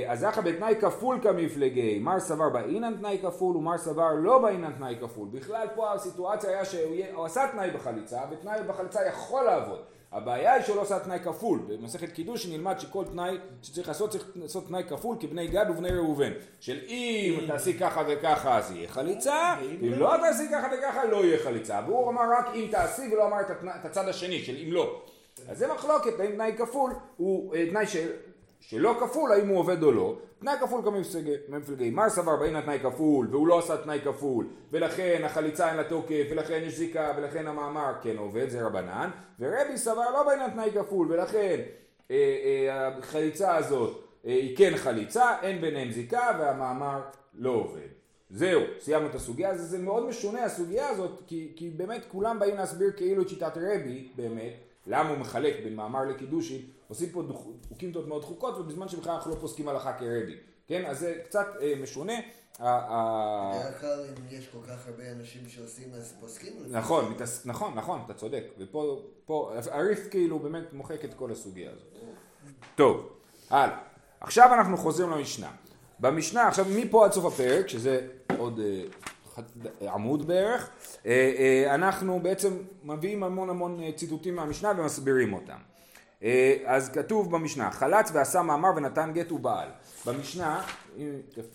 אז 0.09 0.25
אחא 0.25 0.41
בתנאי 0.41 0.75
כפול 0.81 1.19
כמפלגי, 1.23 1.99
מר 1.99 2.21
סבר 2.21 2.49
באינן 2.49 2.95
תנאי 2.95 3.19
כפול 3.23 3.57
ומר 3.57 3.79
סבר 3.79 4.15
לא 4.15 4.39
באינן 4.39 4.73
תנאי 4.73 4.97
כפול. 5.01 5.29
בכלל 5.33 5.67
פה 5.75 5.93
הסיטואציה 5.93 6.51
היה 6.51 6.65
שהוא 6.65 7.25
עשה 7.25 7.49
תנאי 7.53 7.71
בחליצה, 7.71 8.21
ותנאי 8.31 8.59
בחליצה 8.67 9.07
יכול 9.07 9.45
לעבוד. 9.45 9.79
הבעיה 10.13 10.55
היא 10.55 10.63
שהוא 10.63 10.77
לא 10.77 10.83
עשה 10.83 10.99
תנאי 10.99 11.19
כפול. 11.25 11.59
במסכת 11.69 12.13
קידוש 12.13 12.47
נלמד 12.47 12.79
שכל 12.79 13.05
תנאי 13.05 13.39
שצריך 13.63 13.89
לעשות, 13.89 14.11
צריך 14.11 14.25
לעשות 14.37 14.69
תנאי 14.69 14.83
כפול 14.89 15.17
כבני 15.21 15.47
גד 15.47 15.67
ובני 15.71 15.91
ראובן. 15.91 16.33
של 16.61 16.79
אם 16.89 17.39
תעשי 17.47 17.79
ככה 17.79 18.03
וככה 18.09 18.59
אז 18.59 18.71
יהיה 18.71 18.89
חליצה, 18.89 19.55
אם 19.83 19.93
לא 19.93 20.17
תעשי 20.21 20.45
ככה 20.53 20.69
וככה 20.79 21.05
לא 21.05 21.17
יהיה 21.17 21.39
חליצה. 21.39 21.81
והוא 21.87 22.11
אמר 22.11 22.23
רק 22.39 22.47
אם 22.55 22.67
תעשי 22.71 23.03
ולא 23.13 23.27
אמר 23.27 23.41
את 23.81 23.85
הצד 23.85 24.09
השני 24.09 24.39
של 24.39 24.57
אם 24.57 24.73
לא. 24.73 25.03
אז 25.49 25.59
זה 25.59 25.73
מחלוקת, 25.73 26.21
האם 26.21 26.33
תנאי 26.33 26.53
כפול 26.59 26.93
הוא 27.17 27.55
אה, 27.55 27.67
תנאי 27.71 27.87
שלא 28.69 28.97
כפול 29.01 29.33
האם 29.33 29.49
הוא 29.49 29.59
עובד 29.59 29.83
או 29.83 29.93
לא, 29.93 30.19
תנאי 30.39 30.55
כפול 30.61 30.83
כמפלגי, 31.49 31.91
מר 31.91 32.09
סבר 32.09 32.37
באין 32.37 32.57
התנאי 32.57 32.79
כפול 32.79 33.29
והוא 33.31 33.49
לא 33.49 33.59
עשה 33.59 33.77
תנאי 33.77 34.01
כפול 34.05 34.47
ולכן 34.71 35.23
החליצה 35.25 35.69
אין 35.69 35.77
לה 35.77 35.85
תוקף 35.85 36.27
ולכן 36.31 36.61
יש 36.67 36.75
זיקה 36.75 37.13
ולכן 37.17 37.47
המאמר 37.47 37.93
כן 38.03 38.17
עובד 38.17 38.49
זה 38.49 38.67
רבנן 38.67 39.11
ורבי 39.41 39.77
סבר 39.79 40.11
לא 40.11 40.23
באין 40.23 40.41
התנאי 40.41 40.71
כפול 40.71 41.13
ולכן 41.13 41.61
אה, 42.11 42.17
אה, 42.71 42.89
החליצה 42.89 43.57
הזאת 43.57 44.05
אה, 44.27 44.33
היא 44.33 44.57
כן 44.57 44.77
חליצה 44.77 45.41
אין 45.43 45.61
ביניהם 45.61 45.91
זיקה 45.91 46.31
והמאמר 46.39 47.01
לא 47.35 47.51
עובד. 47.51 47.89
זהו, 48.31 48.63
סיימנו 48.81 49.09
את 49.09 49.15
הסוגיה 49.15 49.51
הזאת, 49.51 49.69
זה 49.69 49.79
מאוד 49.79 50.09
משונה 50.09 50.45
הסוגיה 50.45 50.89
הזאת 50.89 51.23
כי, 51.27 51.53
כי 51.57 51.71
באמת 51.71 52.05
כולם 52.09 52.39
באים 52.39 52.57
להסביר 52.57 52.93
כאילו 52.97 53.23
את 53.23 53.29
שיטת 53.29 53.57
רבי 53.57 54.09
באמת 54.17 54.55
למה 54.87 55.09
הוא 55.09 55.19
מחלק 55.19 55.55
בין 55.65 55.77
מאמר 55.77 56.05
לקידושין 56.05 56.61
עושים 56.89 57.09
פה 57.09 57.23
חוקים 57.69 57.93
מאוד 58.07 58.23
דחוקות 58.23 58.59
ובזמן 58.59 58.89
שבכלל 58.89 59.13
אנחנו 59.13 59.31
לא 59.31 59.37
פוסקים 59.37 59.69
הלכה 59.69 59.93
כרבי, 59.93 60.37
כן? 60.67 60.85
אז 60.87 60.99
זה 60.99 61.21
קצת 61.25 61.47
אה, 61.61 61.75
משונה. 61.83 62.13
בדרך 62.61 63.81
כלל 63.81 64.05
אם 64.09 64.39
יש 64.39 64.49
כל 64.49 64.59
כך 64.69 64.87
הרבה 64.87 65.13
אנשים 65.13 65.49
שעושים 65.49 65.89
אז 65.95 66.15
פוסקים. 66.21 66.53
נכון, 66.71 67.11
מתעס... 67.11 67.47
נכון, 67.47 67.75
נכון, 67.75 68.01
אתה 68.05 68.15
צודק. 68.15 68.45
ופה, 68.59 69.03
פה, 69.27 69.53
הריף 69.71 70.09
כאילו 70.11 70.39
באמת 70.39 70.73
מוחק 70.73 71.05
את 71.05 71.15
כל 71.15 71.33
הסוגיה 71.33 71.71
הזאת. 71.71 71.89
טוב, 72.75 73.09
הלאה. 73.51 73.79
עכשיו 74.21 74.55
אנחנו 74.55 74.77
חוזרים 74.77 75.11
למשנה. 75.11 75.51
במשנה, 76.01 76.49
עכשיו 76.49 76.67
מפה 76.77 77.05
עד 77.05 77.13
סוף 77.13 77.25
הפרק, 77.25 77.69
שזה 77.69 78.09
עוד 78.39 78.61
אה, 78.61 78.83
עמוד 79.93 80.27
בערך, 80.27 80.71
אה, 81.07 81.33
אה, 81.39 81.75
אנחנו 81.75 82.21
בעצם 82.21 82.53
מביאים 82.85 83.23
המון 83.23 83.51
המון 83.51 83.81
אה, 83.81 83.93
ציטוטים 83.93 84.37
מהמשנה 84.37 84.73
ומסבירים 84.77 85.33
אותם. 85.33 85.59
אז 86.65 86.91
כתוב 86.93 87.31
במשנה, 87.31 87.71
חלץ 87.71 88.11
ועשה 88.13 88.43
מאמר 88.43 88.69
ונתן 88.77 89.11
גט 89.15 89.33
ובעל. 89.33 89.69
במשנה, 90.07 90.63
אם 90.97 91.11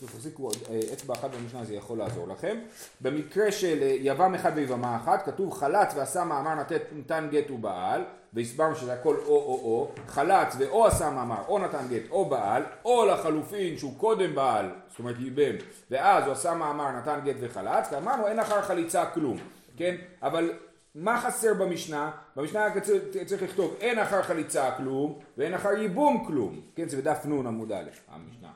תחזיקו 0.05 0.50
אצבע 0.93 1.13
אחת 1.13 1.29
במשנה 1.31 1.65
זה 1.65 1.75
יכול 1.75 1.98
לעזור 1.98 2.27
לכם. 2.27 2.57
במקרה 3.01 3.51
של 3.51 3.77
יבם 3.81 4.36
אחד 4.36 4.51
ויבמה 4.55 4.95
אחת, 4.95 5.25
כתוב 5.25 5.53
חלץ 5.53 5.93
ועשה 5.95 6.24
מאמר 6.24 6.53
נתן 6.95 7.27
גט 7.31 7.51
ובעל, 7.51 8.03
והסברנו 8.33 8.75
שזה 8.75 8.93
הכל 8.93 9.15
או 9.15 9.36
או 9.36 9.59
או, 9.63 9.91
חלץ 10.07 10.55
ואו 10.59 10.86
עשה 10.86 11.09
מאמר 11.09 11.41
או 11.48 11.59
נתן 11.59 11.88
גט 11.89 12.09
או 12.12 12.25
בעל, 12.25 12.63
או 12.86 13.05
לחלופין 13.05 13.77
שהוא 13.77 13.98
קודם 13.98 14.36
בעל, 14.36 14.69
זאת 14.89 15.00
אומרת 15.00 15.15
ייבם, 15.19 15.55
ואז 15.91 16.24
הוא 16.24 16.33
עשה 16.33 16.53
מאמר 16.53 16.91
נתן 16.91 17.19
גט 17.25 17.36
וחלץ, 17.39 17.88
ואמרנו 17.91 18.27
אין 18.27 18.39
אחר 18.39 18.62
חליצה 18.62 19.05
כלום, 19.05 19.38
כן? 19.77 19.95
אבל 20.24 20.51
מה 20.95 21.21
חסר 21.21 21.53
במשנה? 21.53 22.12
במשנה 22.36 22.67
צריך 23.25 23.43
לכתוב 23.43 23.75
אין 23.79 24.00
אחר 24.00 24.21
חליצה 24.21 24.71
כלום 24.71 25.19
ואין 25.38 25.53
אחר 25.53 25.69
ייבום 25.69 26.24
כלום. 26.27 26.62
כן, 26.75 26.89
זה 26.89 26.98
בדף 26.98 27.25
נ 27.25 27.48
עמוד 27.48 27.71
א', 27.71 27.89
המשנה. 28.07 28.48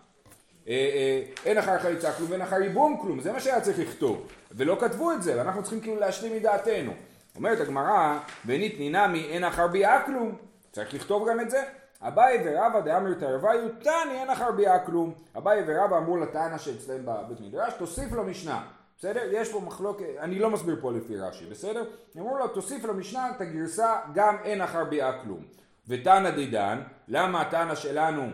אה, 0.68 0.74
אה, 0.74 1.24
אין 1.46 1.58
אחר 1.58 1.80
חליצה 1.80 2.14
כלום 2.14 2.30
ואין 2.30 2.42
אחר 2.42 2.62
ייבום 2.62 2.98
כלום, 3.02 3.20
זה 3.20 3.32
מה 3.32 3.40
שהיה 3.40 3.62
צריך 3.62 3.80
לכתוב. 3.80 4.28
ולא 4.52 4.78
כתבו 4.80 5.12
את 5.12 5.24
זה, 5.24 5.38
ואנחנו 5.38 5.62
צריכים 5.62 5.82
כאילו 5.82 6.00
להשלים 6.00 6.36
מדעתנו. 6.36 6.92
אומרת 7.36 7.60
הגמרא, 7.60 8.20
ונית 8.46 8.80
נינמי 8.80 9.26
אין 9.26 9.44
אחר 9.44 9.68
ביאה 9.68 10.06
כלום. 10.06 10.38
צריך 10.72 10.94
לכתוב 10.94 11.30
גם 11.30 11.40
את 11.40 11.50
זה. 11.50 11.64
אביי 12.02 12.44
ורבא 12.46 12.80
דאמר 12.80 13.14
תרוויו 13.14 13.70
תני 13.80 14.20
אין 14.22 14.30
אחר 14.30 14.52
ביאה 14.52 14.86
כלום. 14.86 15.14
אביי 15.38 15.64
ורבא 15.68 15.98
אמרו 15.98 16.18
לטענה 16.18 16.60
שאצלם 16.60 17.06
בבית 17.06 17.40
מדרש, 17.42 17.74
תוסיף 17.74 18.12
למשנה. 18.12 18.66
בסדר? 18.98 19.22
יש 19.32 19.52
פה 19.52 19.60
מחלוקת, 19.60 20.06
אני 20.20 20.40
לא 20.40 20.50
מסביר 20.50 20.78
פה 20.82 20.92
לפי 20.92 21.18
רש"י, 21.18 21.46
בסדר? 21.46 21.84
אמרו 22.18 22.38
לו, 22.38 22.48
תוסיף 22.48 22.86
למשנה 22.86 23.30
את 23.30 23.42
הגרסה 23.42 23.96
גם 24.14 24.36
אין 24.44 24.62
אחר 24.62 24.84
ביאה 24.84 25.22
כלום. 25.24 25.46
ותנא 25.88 26.30
דידן, 26.30 26.82
למה 27.08 27.42
התנא 27.42 27.76
שלנו 27.76 28.30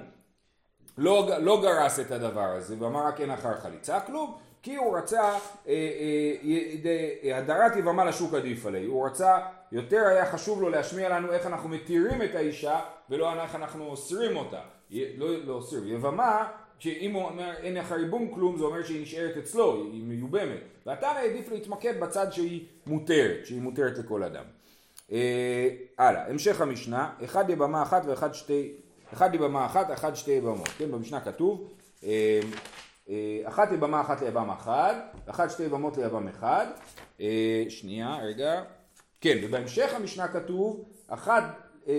לא, 0.97 1.29
לא 1.39 1.61
גרס 1.61 1.99
את 1.99 2.11
הדבר 2.11 2.55
הזה 2.55 2.75
ואמר 2.79 3.07
רק 3.07 3.21
אין 3.21 3.31
אחר 3.31 3.57
חליצה 3.57 3.99
כלום? 3.99 4.37
כי 4.63 4.75
הוא 4.75 4.97
רצה 4.97 5.21
אה, 5.21 5.37
אה, 5.67 7.37
הדרת 7.37 7.75
יבמה 7.75 8.05
לשוק 8.05 8.33
עדיף 8.33 8.65
עלי, 8.65 8.85
הוא 8.85 9.05
רצה, 9.05 9.39
יותר 9.71 10.07
היה 10.07 10.31
חשוב 10.31 10.61
לו 10.61 10.69
להשמיע 10.69 11.09
לנו 11.09 11.31
איך 11.31 11.45
אנחנו 11.45 11.69
מתירים 11.69 12.21
את 12.21 12.35
האישה 12.35 12.79
ולא 13.09 13.43
איך 13.43 13.55
אנחנו 13.55 13.85
אוסרים 13.85 14.37
אותה, 14.37 14.61
לא, 14.91 15.45
לא 15.45 15.53
אוסרים, 15.53 15.87
יבמה 15.87 16.47
שאם 16.79 17.13
הוא 17.13 17.23
אומר 17.23 17.53
אין 17.57 17.77
אחר 17.77 17.99
ייבום 17.99 18.33
כלום 18.33 18.57
זה 18.57 18.63
אומר 18.63 18.83
שהיא 18.83 19.01
נשארת 19.01 19.37
אצלו, 19.37 19.83
היא 19.91 20.03
מיובמת, 20.03 20.59
והתנא 20.85 21.07
העדיף 21.07 21.51
להתמקד 21.51 21.99
בצד 21.99 22.31
שהיא 22.31 22.65
מותרת, 22.87 23.45
שהיא 23.45 23.61
מותרת 23.61 23.97
לכל 23.97 24.23
אדם. 24.23 24.43
אה, 25.11 25.69
הלאה, 25.97 26.29
המשך 26.29 26.61
המשנה, 26.61 27.09
אחד 27.23 27.49
יבמה 27.49 27.81
אחת 27.81 28.01
ואחד 28.05 28.33
שתי, 28.33 28.73
אחד 29.13 29.35
יבמה 29.35 29.65
אחת, 29.65 29.91
אחד 29.91 30.15
שתי 30.15 30.31
יבמות, 30.31 30.67
כן, 30.67 30.91
במשנה 30.91 31.19
כתוב 31.19 31.69
אה, 32.03 32.09
אה, 32.09 32.39
אחת 33.43 33.71
יבמה 33.71 34.01
אחת 34.01 34.21
ליבם 34.21 34.49
אחד, 34.49 34.93
אחת 35.25 35.51
שתי 35.51 35.63
יבמות 35.63 35.97
ליבם 35.97 36.27
אחד, 36.27 36.65
אה, 37.21 37.63
שנייה, 37.69 38.17
רגע, 38.23 38.61
כן, 39.21 39.37
ובהמשך 39.43 39.93
המשנה 39.93 40.27
כתוב, 40.27 40.83
אחת, 41.07 41.43
אה, 41.87 41.93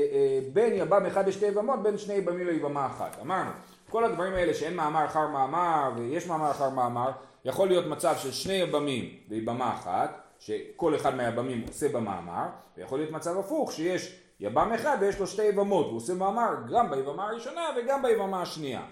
בין 0.52 0.72
יבם 0.74 1.06
אחד 1.06 1.28
לשתי 1.28 1.46
יבמות, 1.46 1.82
בין 1.82 1.98
שני 1.98 2.14
יבמים 2.14 2.46
ליבמה 2.46 2.86
אחת. 2.86 3.16
אמרנו, 3.20 3.50
כל 3.90 4.04
הדברים 4.04 4.34
האלה 4.34 4.54
שאין 4.54 4.76
מאמר 4.76 5.04
אחר 5.04 5.26
מאמר 5.26 5.92
ויש 5.96 6.26
מאמר 6.26 6.50
אחר 6.50 6.70
מאמר, 6.70 7.10
יכול 7.44 7.68
להיות 7.68 7.86
מצב 7.86 8.14
של 8.18 8.32
שני 8.32 8.54
יבמים 8.54 9.16
ויבמה 9.28 9.74
אחת, 9.74 10.20
שכל 10.38 10.94
אחד 10.94 11.14
מהיבמים 11.14 11.64
עושה 11.68 11.88
במאמר, 11.88 12.46
ויכול 12.76 12.98
להיות 12.98 13.10
מצב 13.10 13.38
הפוך, 13.38 13.72
שיש 13.72 14.20
יבם 14.40 14.72
אחד 14.74 14.96
ויש 15.00 15.18
לו 15.18 15.26
שתי 15.26 15.42
יבמות, 15.42 15.86
הוא 15.86 15.96
עושה 15.96 16.14
מאמר 16.14 16.50
גם 16.72 16.90
ביבמה 16.90 17.28
הראשונה 17.28 17.62
וגם 17.76 18.02
ביבמה 18.02 18.42
השנייה. 18.42 18.82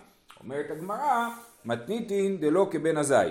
אומרת 0.40 0.70
הגמרא, 0.70 1.28
מתניתין 1.64 2.40
דלא 2.40 2.66
כבן 2.70 2.96
עזאי. 2.96 3.30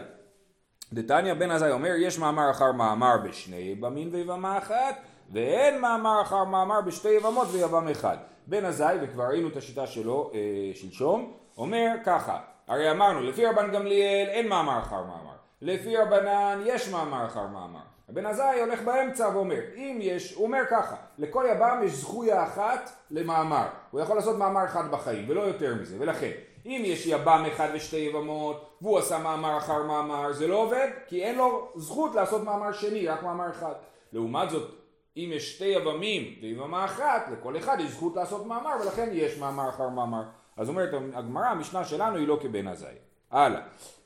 דתניא 0.93 1.33
בן 1.33 1.51
עזאי 1.51 1.71
אומר 1.71 1.93
יש 1.97 2.19
מאמר 2.19 2.51
אחר 2.51 2.71
מאמר 2.71 3.17
בשני 3.23 3.55
יבמין 3.55 4.09
ויבמה 4.11 4.57
אחת 4.57 4.95
ואין 5.33 5.81
מאמר 5.81 6.21
אחר 6.21 6.43
מאמר 6.43 6.81
בשתי 6.81 7.09
יבמות 7.09 7.47
ויבם 7.51 7.87
אחד. 7.87 8.17
בן 8.47 8.65
עזאי, 8.65 8.97
וכבר 9.01 9.23
ראינו 9.23 9.47
את 9.47 9.57
השיטה 9.57 9.87
שלו 9.87 10.31
אה, 10.33 10.39
שלשום, 10.73 11.33
אומר 11.57 11.87
ככה, 12.05 12.39
הרי 12.67 12.91
אמרנו 12.91 13.21
לפי 13.21 13.45
רבן 13.45 13.71
גמליאל 13.71 14.27
אין 14.29 14.47
מאמר 14.47 14.79
אחר 14.79 15.03
מאמר, 15.03 15.35
לפי 15.61 15.97
רבנן 15.97 16.61
יש 16.65 16.89
מאמר 16.89 17.25
אחר 17.25 17.47
מאמר. 17.47 17.79
הבן 18.09 18.25
עזאי 18.25 18.59
הולך 18.59 18.81
באמצע 18.81 19.29
ואומר, 19.33 19.59
אם 19.75 19.99
יש, 20.01 20.33
הוא 20.33 20.45
אומר 20.45 20.61
ככה, 20.69 20.95
לכל 21.17 21.45
יבם 21.51 21.81
יש 21.85 21.91
זכויה 21.91 22.43
אחת 22.43 22.89
למאמר, 23.11 23.67
הוא 23.91 24.01
יכול 24.01 24.15
לעשות 24.15 24.37
מאמר 24.37 24.65
אחד 24.65 24.91
בחיים 24.91 25.25
ולא 25.29 25.41
יותר 25.41 25.75
מזה, 25.75 25.95
ולכן 25.99 26.31
אם 26.67 26.81
יש 26.85 27.05
יבם 27.05 27.45
אחד 27.47 27.67
ושתי 27.73 27.97
יבמות 27.97 28.69
והוא 28.81 28.97
עשה 28.97 29.17
מאמר 29.17 29.57
אחר 29.57 29.83
מאמר 29.83 30.33
זה 30.33 30.47
לא 30.47 30.55
עובד 30.55 30.87
כי 31.07 31.23
אין 31.23 31.35
לו 31.35 31.67
זכות 31.75 32.15
לעשות 32.15 32.43
מאמר 32.43 32.71
שני 32.71 33.07
רק 33.07 33.23
מאמר 33.23 33.49
אחד. 33.49 33.73
לעומת 34.13 34.49
זאת 34.49 34.71
אם 35.17 35.31
יש 35.33 35.55
שתי 35.55 35.65
יבמים 35.65 36.35
ויבמה 36.41 36.85
אחת 36.85 37.29
לכל 37.31 37.57
אחד 37.57 37.77
יש 37.79 37.91
זכות 37.91 38.15
לעשות 38.15 38.45
מאמר 38.45 38.71
ולכן 38.81 39.09
יש 39.13 39.37
מאמר 39.37 39.69
אחר 39.69 39.89
מאמר. 39.89 40.23
אז 40.57 40.69
אומרת 40.69 40.89
הגמרא 41.13 41.45
המשנה 41.45 41.85
שלנו 41.85 42.17
היא 42.17 42.27
לא 42.27 42.37
כבן 42.41 42.67
עזאי 42.67 42.95
הלאה. 43.31 43.61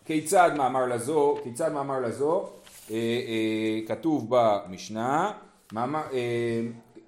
כיצד 0.05 0.51
מאמר 0.57 0.85
לזו 0.85 1.37
כיצד 1.43 1.71
מאמר 1.71 1.99
לזו? 1.99 2.49
אה, 2.91 2.95
אה, 2.95 3.79
כתוב 3.87 4.27
במשנה 4.29 5.31
מאמר 5.73 6.01
אה, 6.13 6.61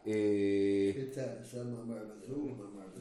אה, 0.08 0.14
כיצד 0.94 1.66
מאמר 1.66 2.02
לזו 2.04 2.36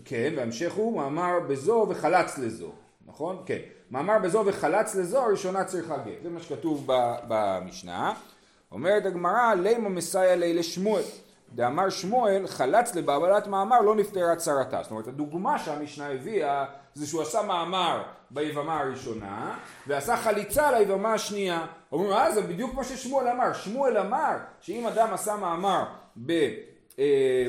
כן, 0.05 0.33
והמשך 0.37 0.73
הוא 0.73 0.97
מאמר 0.97 1.41
בזו 1.49 1.87
וחלץ 1.89 2.39
לזו, 2.39 2.73
נכון? 3.07 3.43
כן. 3.47 3.59
מאמר 3.91 4.19
בזו 4.19 4.43
וחלץ 4.47 4.95
לזו, 4.95 5.19
הראשונה 5.19 5.65
צריכה 5.65 5.97
גט. 5.99 6.23
זה 6.23 6.31
מה 6.31 6.41
שכתוב 6.41 6.85
במשנה. 7.29 8.13
אומרת 8.73 9.07
הגמרא, 9.07 9.55
לימה 9.55 9.89
מסייע 9.89 10.37
לי 10.37 10.55
לשמואל. 10.55 11.03
דאמר 11.55 11.91
שמואל, 11.91 12.47
חלץ 12.47 12.95
לבעלת 12.95 13.47
מאמר 13.47 13.81
לא 13.81 13.95
נפטרה 13.95 14.37
צרתה. 14.37 14.83
זאת 14.83 14.91
אומרת, 14.91 15.07
הדוגמה 15.07 15.59
שהמשנה 15.59 16.09
הביאה 16.09 16.65
זה 16.95 17.07
שהוא 17.07 17.23
עשה 17.23 17.43
מאמר 17.43 18.03
ביבמה 18.31 18.81
הראשונה 18.81 19.59
ועשה 19.87 20.17
חליצה 20.17 20.79
ליבמה 20.79 21.13
השנייה. 21.13 21.67
אומרים, 21.93 22.13
אה, 22.13 22.33
זה 22.33 22.43
בדיוק 22.43 22.75
מה 22.75 22.85
ששמואל 22.85 23.29
אמר. 23.29 23.53
שמואל 23.53 23.99
אמר 23.99 24.37
שאם 24.61 24.87
אדם 24.87 25.09
עשה 25.13 25.37
מאמר 25.37 25.85
ב... 26.27 26.31
אה, 26.99 27.49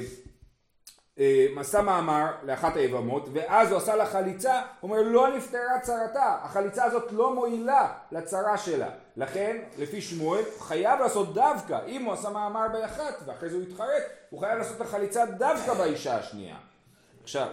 עשה 1.57 1.81
מאמר 1.81 2.31
לאחת 2.43 2.75
היבמות 2.75 3.29
ואז 3.33 3.71
הוא 3.71 3.77
עשה 3.77 3.95
לה 3.95 4.05
חליצה, 4.05 4.61
הוא 4.79 4.91
אומר 4.91 5.01
לא 5.01 5.35
נפטרה 5.35 5.79
צרתה, 5.81 6.37
החליצה 6.43 6.83
הזאת 6.83 7.11
לא 7.11 7.35
מועילה 7.35 7.87
לצרה 8.11 8.57
שלה. 8.57 8.89
לכן 9.17 9.57
לפי 9.77 10.01
שמואל 10.01 10.41
חייב 10.59 10.99
לעשות 10.99 11.33
דווקא, 11.33 11.79
אם 11.87 12.03
הוא 12.03 12.13
עשה 12.13 12.29
מאמר 12.29 12.67
באחת 12.73 13.21
ואחרי 13.25 13.49
זה 13.49 13.55
הוא 13.55 13.63
התחרט, 13.63 14.03
הוא 14.29 14.39
חייב 14.39 14.57
לעשות 14.57 14.77
את 14.77 14.81
החליצה 14.81 15.25
דווקא 15.25 15.73
באישה 15.73 16.15
השנייה. 16.15 16.55
עכשיו, 17.23 17.47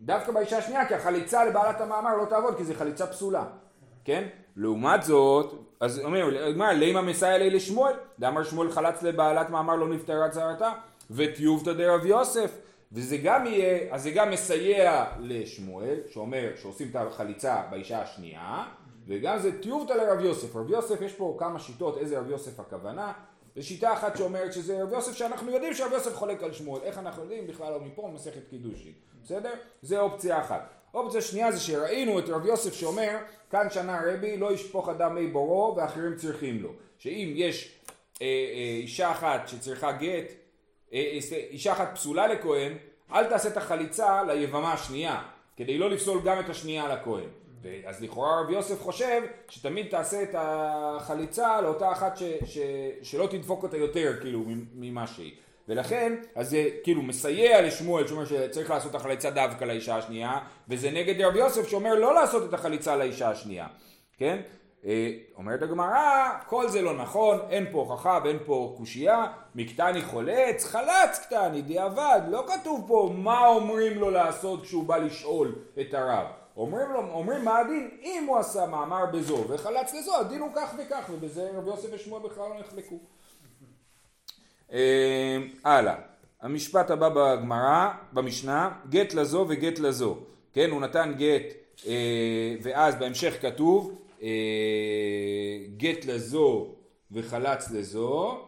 דווקא 0.00 0.32
באישה 0.32 0.58
השנייה 0.58 0.88
כי 0.88 0.94
החליצה 0.94 1.44
לבעלת 1.44 1.80
המאמר 1.80 2.16
לא 2.16 2.24
תעבוד 2.24 2.56
כי 2.56 2.64
זו 2.64 2.74
חליצה 2.74 3.06
פסולה, 3.06 3.44
כן? 4.04 4.24
לעומת 4.56 5.02
זאת, 5.02 5.54
אז 5.80 5.98
אומר, 5.98 6.28
מה, 6.56 6.72
לימה 6.72 7.02
מסייע 7.02 7.38
לי 7.38 7.50
לשמואל, 7.50 7.94
דאמר 8.18 8.44
שמואל 8.44 8.72
חלץ 8.72 9.02
לבעלת 9.02 9.50
מאמר 9.50 9.74
לא 9.74 9.88
נפטרה 9.88 10.28
צרתה, 10.28 10.72
וטיובתא 11.10 11.72
דרב 11.72 12.06
יוסף 12.06 12.50
וזה 12.94 13.16
גם 13.16 13.46
יהיה, 13.46 13.94
אז 13.94 14.02
זה 14.02 14.10
גם 14.10 14.30
מסייע 14.30 15.04
לשמואל, 15.20 16.00
שאומר 16.10 16.50
שעושים 16.56 16.88
את 16.90 16.96
החליצה 16.96 17.62
באישה 17.70 18.02
השנייה, 18.02 18.64
וגם 19.06 19.38
זה 19.38 19.62
טיובתא 19.62 19.92
לרב 19.92 20.20
יוסף. 20.20 20.56
רב 20.56 20.70
יוסף, 20.70 21.00
יש 21.00 21.12
פה 21.12 21.36
כמה 21.38 21.58
שיטות 21.58 21.98
איזה 21.98 22.18
רב 22.18 22.30
יוסף 22.30 22.60
הכוונה. 22.60 23.12
זו 23.56 23.66
שיטה 23.66 23.92
אחת 23.92 24.16
שאומרת 24.16 24.52
שזה 24.52 24.82
רב 24.82 24.92
יוסף 24.92 25.12
שאנחנו 25.12 25.50
יודעים 25.50 25.74
שרב 25.74 25.92
יוסף 25.92 26.16
חולק 26.16 26.42
על 26.42 26.52
שמואל. 26.52 26.82
איך 26.82 26.98
אנחנו 26.98 27.22
יודעים? 27.22 27.46
בכלל 27.46 27.72
לא 27.72 27.80
מפה, 27.80 28.10
מסכת 28.14 28.48
קידושין. 28.50 28.92
בסדר? 29.24 29.52
זה 29.82 30.00
אופציה 30.00 30.40
אחת. 30.40 30.70
אופציה 30.94 31.20
שנייה 31.20 31.52
זה 31.52 31.60
שראינו 31.60 32.18
את 32.18 32.28
רב 32.28 32.46
יוסף 32.46 32.74
שאומר, 32.74 33.16
כאן 33.50 33.70
שנה 33.70 34.00
רבי 34.06 34.36
לא 34.36 34.52
ישפוך 34.52 34.88
אדם 34.88 35.14
מי 35.14 35.26
בורו 35.26 35.74
ואחרים 35.76 36.16
צריכים 36.16 36.62
לו. 36.62 36.72
שאם 36.98 37.32
יש 37.36 37.78
אה, 38.22 38.26
אה, 38.26 38.76
אישה 38.82 39.10
אחת 39.10 39.48
שצריכה 39.48 39.92
גט, 39.92 40.32
אישה 41.50 41.72
אחת 41.72 41.90
פסולה 41.94 42.26
לכהן, 42.26 42.72
אל 43.12 43.24
תעשה 43.24 43.48
את 43.48 43.56
החליצה 43.56 44.22
ליבמה 44.22 44.72
השנייה, 44.72 45.22
כדי 45.56 45.78
לא 45.78 45.90
לפסול 45.90 46.20
גם 46.24 46.40
את 46.40 46.48
השנייה 46.48 46.88
לכהן. 46.88 47.28
אז 47.86 48.02
לכאורה 48.02 48.40
רב 48.40 48.50
יוסף 48.50 48.82
חושב 48.82 49.22
שתמיד 49.48 49.86
תעשה 49.90 50.22
את 50.22 50.34
החליצה 50.38 51.60
לאותה 51.60 51.92
אחת 51.92 52.16
ש, 52.16 52.22
ש, 52.44 52.58
שלא 53.02 53.26
תדפוק 53.26 53.62
אותה 53.62 53.76
יותר 53.76 54.12
כאילו 54.20 54.44
ממה 54.74 55.06
שהיא. 55.06 55.32
ולכן, 55.68 56.14
אז 56.34 56.50
זה 56.50 56.68
כאילו 56.82 57.02
מסייע 57.02 57.62
לשמואל 57.62 58.06
שאומר 58.06 58.24
שצריך 58.24 58.70
לעשות 58.70 58.94
החליצה 58.94 59.30
דווקא 59.30 59.64
לאישה 59.64 59.96
השנייה, 59.96 60.38
וזה 60.68 60.90
נגד 60.90 61.20
רב 61.20 61.36
יוסף 61.36 61.68
שאומר 61.68 61.94
לא 61.94 62.14
לעשות 62.14 62.48
את 62.48 62.54
החליצה 62.54 62.96
לאישה 62.96 63.30
השנייה, 63.30 63.66
כן? 64.18 64.40
אה, 64.86 65.10
אומרת 65.36 65.62
הגמרא, 65.62 66.28
כל 66.46 66.68
זה 66.68 66.82
לא 66.82 66.96
נכון, 66.96 67.38
אין 67.50 67.66
פה 67.72 67.78
הוכחה 67.78 68.18
ואין 68.24 68.38
פה 68.46 68.74
קושייה, 68.76 69.26
מקטני 69.54 70.02
חולץ, 70.02 70.64
חלץ 70.64 71.18
קטני, 71.26 71.62
דיעבד, 71.62 72.20
לא 72.28 72.44
כתוב 72.46 72.84
פה 72.88 73.10
מה 73.16 73.46
אומרים 73.46 73.98
לו 73.98 74.10
לעשות 74.10 74.62
כשהוא 74.62 74.84
בא 74.84 74.96
לשאול 74.96 75.54
את 75.80 75.94
הרב. 75.94 76.26
אומרים 76.56 76.92
לו, 76.92 76.98
אומרים 76.98 77.44
מה 77.44 77.58
הדין 77.58 77.90
אם 78.02 78.24
הוא 78.28 78.38
עשה 78.38 78.66
מאמר 78.66 79.06
בזו 79.06 79.44
וחלץ 79.48 79.94
לזו, 79.94 80.16
הדין 80.16 80.40
הוא 80.40 80.50
כך 80.56 80.74
וכך, 80.78 81.10
ובזה 81.10 81.50
רבי 81.54 81.70
יוסף 81.70 81.88
ושמואל 81.92 82.22
בכלל 82.22 82.48
לא 82.48 82.60
נחלקו. 82.60 82.98
אה, 84.72 85.38
הלאה, 85.64 85.94
המשפט 86.42 86.90
הבא 86.90 87.08
בגמרא, 87.08 87.90
במשנה, 88.12 88.70
גט 88.88 89.14
לזו 89.14 89.46
וגט 89.48 89.78
לזו. 89.78 90.16
כן, 90.52 90.70
הוא 90.70 90.80
נתן 90.80 91.12
גט, 91.16 91.54
אה, 91.86 92.54
ואז 92.62 92.94
בהמשך 92.94 93.42
כתוב, 93.42 94.03
גט 95.76 96.04
לזו 96.04 96.74
וחלץ 97.12 97.70
לזו, 97.70 98.40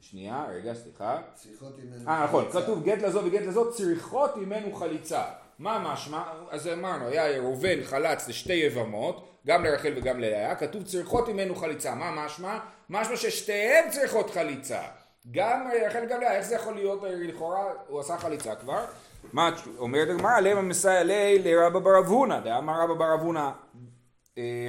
שנייה, 0.00 0.46
רגע, 0.50 0.74
סליחה. 0.74 1.18
צריכות 1.34 1.78
ממנו 1.78 2.08
אה, 2.08 2.24
נכון, 2.24 2.44
כתוב 2.52 2.84
גט 2.84 3.02
לזו 3.02 3.20
וגט 3.24 3.42
לזו, 3.42 3.72
צריכות 3.72 4.36
ממנו 4.36 4.74
חליצה. 4.74 5.24
מה 5.58 5.92
משמע? 5.92 6.22
אז 6.50 6.68
אמרנו, 6.68 7.06
היה 7.06 7.38
ראובן 7.40 7.84
חלץ 7.84 8.28
לשתי 8.28 8.52
יבמות, 8.52 9.28
גם 9.46 9.64
לרחל 9.64 9.92
וגם 9.96 10.20
ללאה, 10.20 10.54
כתוב 10.54 10.82
צריכות 10.82 11.28
ממנו 11.28 11.54
חליצה. 11.54 11.94
מה 11.94 12.24
משמע? 12.26 12.58
משמע 12.90 13.16
ששתיהן 13.16 13.90
צריכות 13.90 14.30
חליצה. 14.30 14.80
גם 15.30 15.68
רחל 15.86 16.02
וגם 16.06 16.20
לאה, 16.20 16.36
איך 16.36 16.46
זה 16.46 16.54
יכול 16.54 16.74
להיות 16.74 17.02
לכאורה, 17.02 17.64
הוא 17.88 18.00
עשה 18.00 18.18
חליצה 18.18 18.54
כבר, 18.54 18.84
מה 19.32 19.50
אומרת 19.78 20.08
הגמרא? 20.08 20.40
למה 20.40 20.62
מסייע 20.62 21.02
לי 21.02 21.38
לרבא 21.38 21.78
בר 21.78 21.98
אבונה, 21.98 22.40
דאמר 22.40 22.80
רבא 22.80 22.94
בר 22.94 23.14
אבונה 23.14 23.40
אה, 23.46 23.52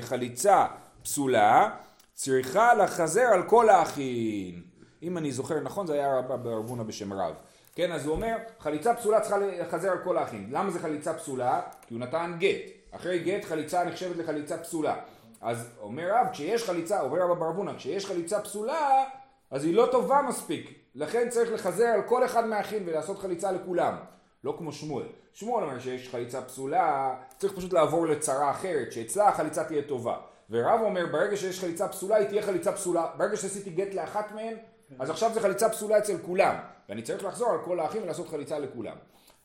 חליצה 0.01 0.65
פסולה, 1.03 1.69
צריכה 2.13 2.73
לחזר 2.73 3.21
על 3.33 3.43
כל 3.43 3.69
האחים. 3.69 4.63
אם 5.03 5.17
אני 5.17 5.31
זוכר 5.31 5.59
נכון 5.59 5.87
זה 5.87 5.93
היה 5.93 6.17
רבא 6.17 6.35
בר 6.35 6.57
אבונה 6.57 6.83
בשם 6.83 7.13
רב. 7.13 7.33
כן, 7.75 7.91
אז 7.91 8.05
הוא 8.05 8.15
אומר, 8.15 8.37
חליצה 8.59 8.93
פסולה 8.93 9.19
צריכה 9.19 9.37
לחזר 9.37 9.91
על 9.91 9.97
כל 10.03 10.17
האחים. 10.17 10.47
למה 10.51 10.71
זה 10.71 10.79
חליצה 10.79 11.13
פסולה? 11.13 11.61
כי 11.87 11.93
הוא 11.93 12.01
נתן 12.01 12.35
גט. 12.39 12.71
אחרי 12.91 13.19
גט 13.19 13.45
חליצה 13.45 13.83
נחשבת 13.83 14.17
לחליצה 14.17 14.57
פסולה. 14.57 14.95
אז 15.41 15.69
אומר 15.81 16.09
רב, 16.13 16.27
כשיש 16.31 16.63
חליצה, 16.63 17.01
אומר 17.01 17.19
רבא 17.19 17.33
בר 17.33 17.49
אבונה, 17.49 17.75
כשיש 17.75 18.05
חליצה 18.05 18.41
פסולה, 18.41 19.03
אז 19.51 19.65
היא 19.65 19.73
לא 19.73 19.87
טובה 19.91 20.21
מספיק. 20.21 20.73
לכן 20.95 21.29
צריך 21.29 21.51
לחזר 21.51 21.85
על 21.85 22.01
כל 22.01 22.25
אחד 22.25 22.45
מהאחים 22.45 22.83
ולעשות 22.85 23.19
חליצה 23.19 23.51
לכולם. 23.51 23.95
לא 24.43 24.55
כמו 24.57 24.71
שמואל. 24.71 25.05
שמואל 25.39 25.63
אומר 25.63 25.79
שיש 25.79 26.09
חליצה 26.09 26.41
פסולה, 26.41 27.15
צריך 27.37 27.53
פשוט 27.53 27.73
לעבור 27.73 28.07
לצרה 28.07 28.51
אחרת, 28.51 28.91
שאצלה 28.91 29.27
החליצה 29.27 29.63
תהיה 29.63 29.81
טובה. 29.81 30.17
ורב 30.49 30.79
אומר, 30.81 31.05
ברגע 31.11 31.37
שיש 31.37 31.59
חליצה 31.59 31.87
פסולה, 31.87 32.15
היא 32.15 32.27
תהיה 32.27 32.41
חליצה 32.41 32.71
פסולה. 32.71 33.07
ברגע 33.17 33.37
שעשיתי 33.37 33.69
גט 33.69 33.93
לאחת 33.93 34.31
מהן, 34.31 34.53
אז 34.99 35.09
עכשיו 35.09 35.31
זה 35.33 35.41
חליצה 35.41 35.69
פסולה 35.69 35.97
אצל 35.97 36.17
כולם. 36.25 36.55
ואני 36.89 37.01
צריך 37.01 37.25
לחזור 37.25 37.49
על 37.49 37.57
כל 37.65 37.79
האחים 37.79 38.03
ולעשות 38.03 38.29
חליצה 38.29 38.59
לכולם. 38.59 38.95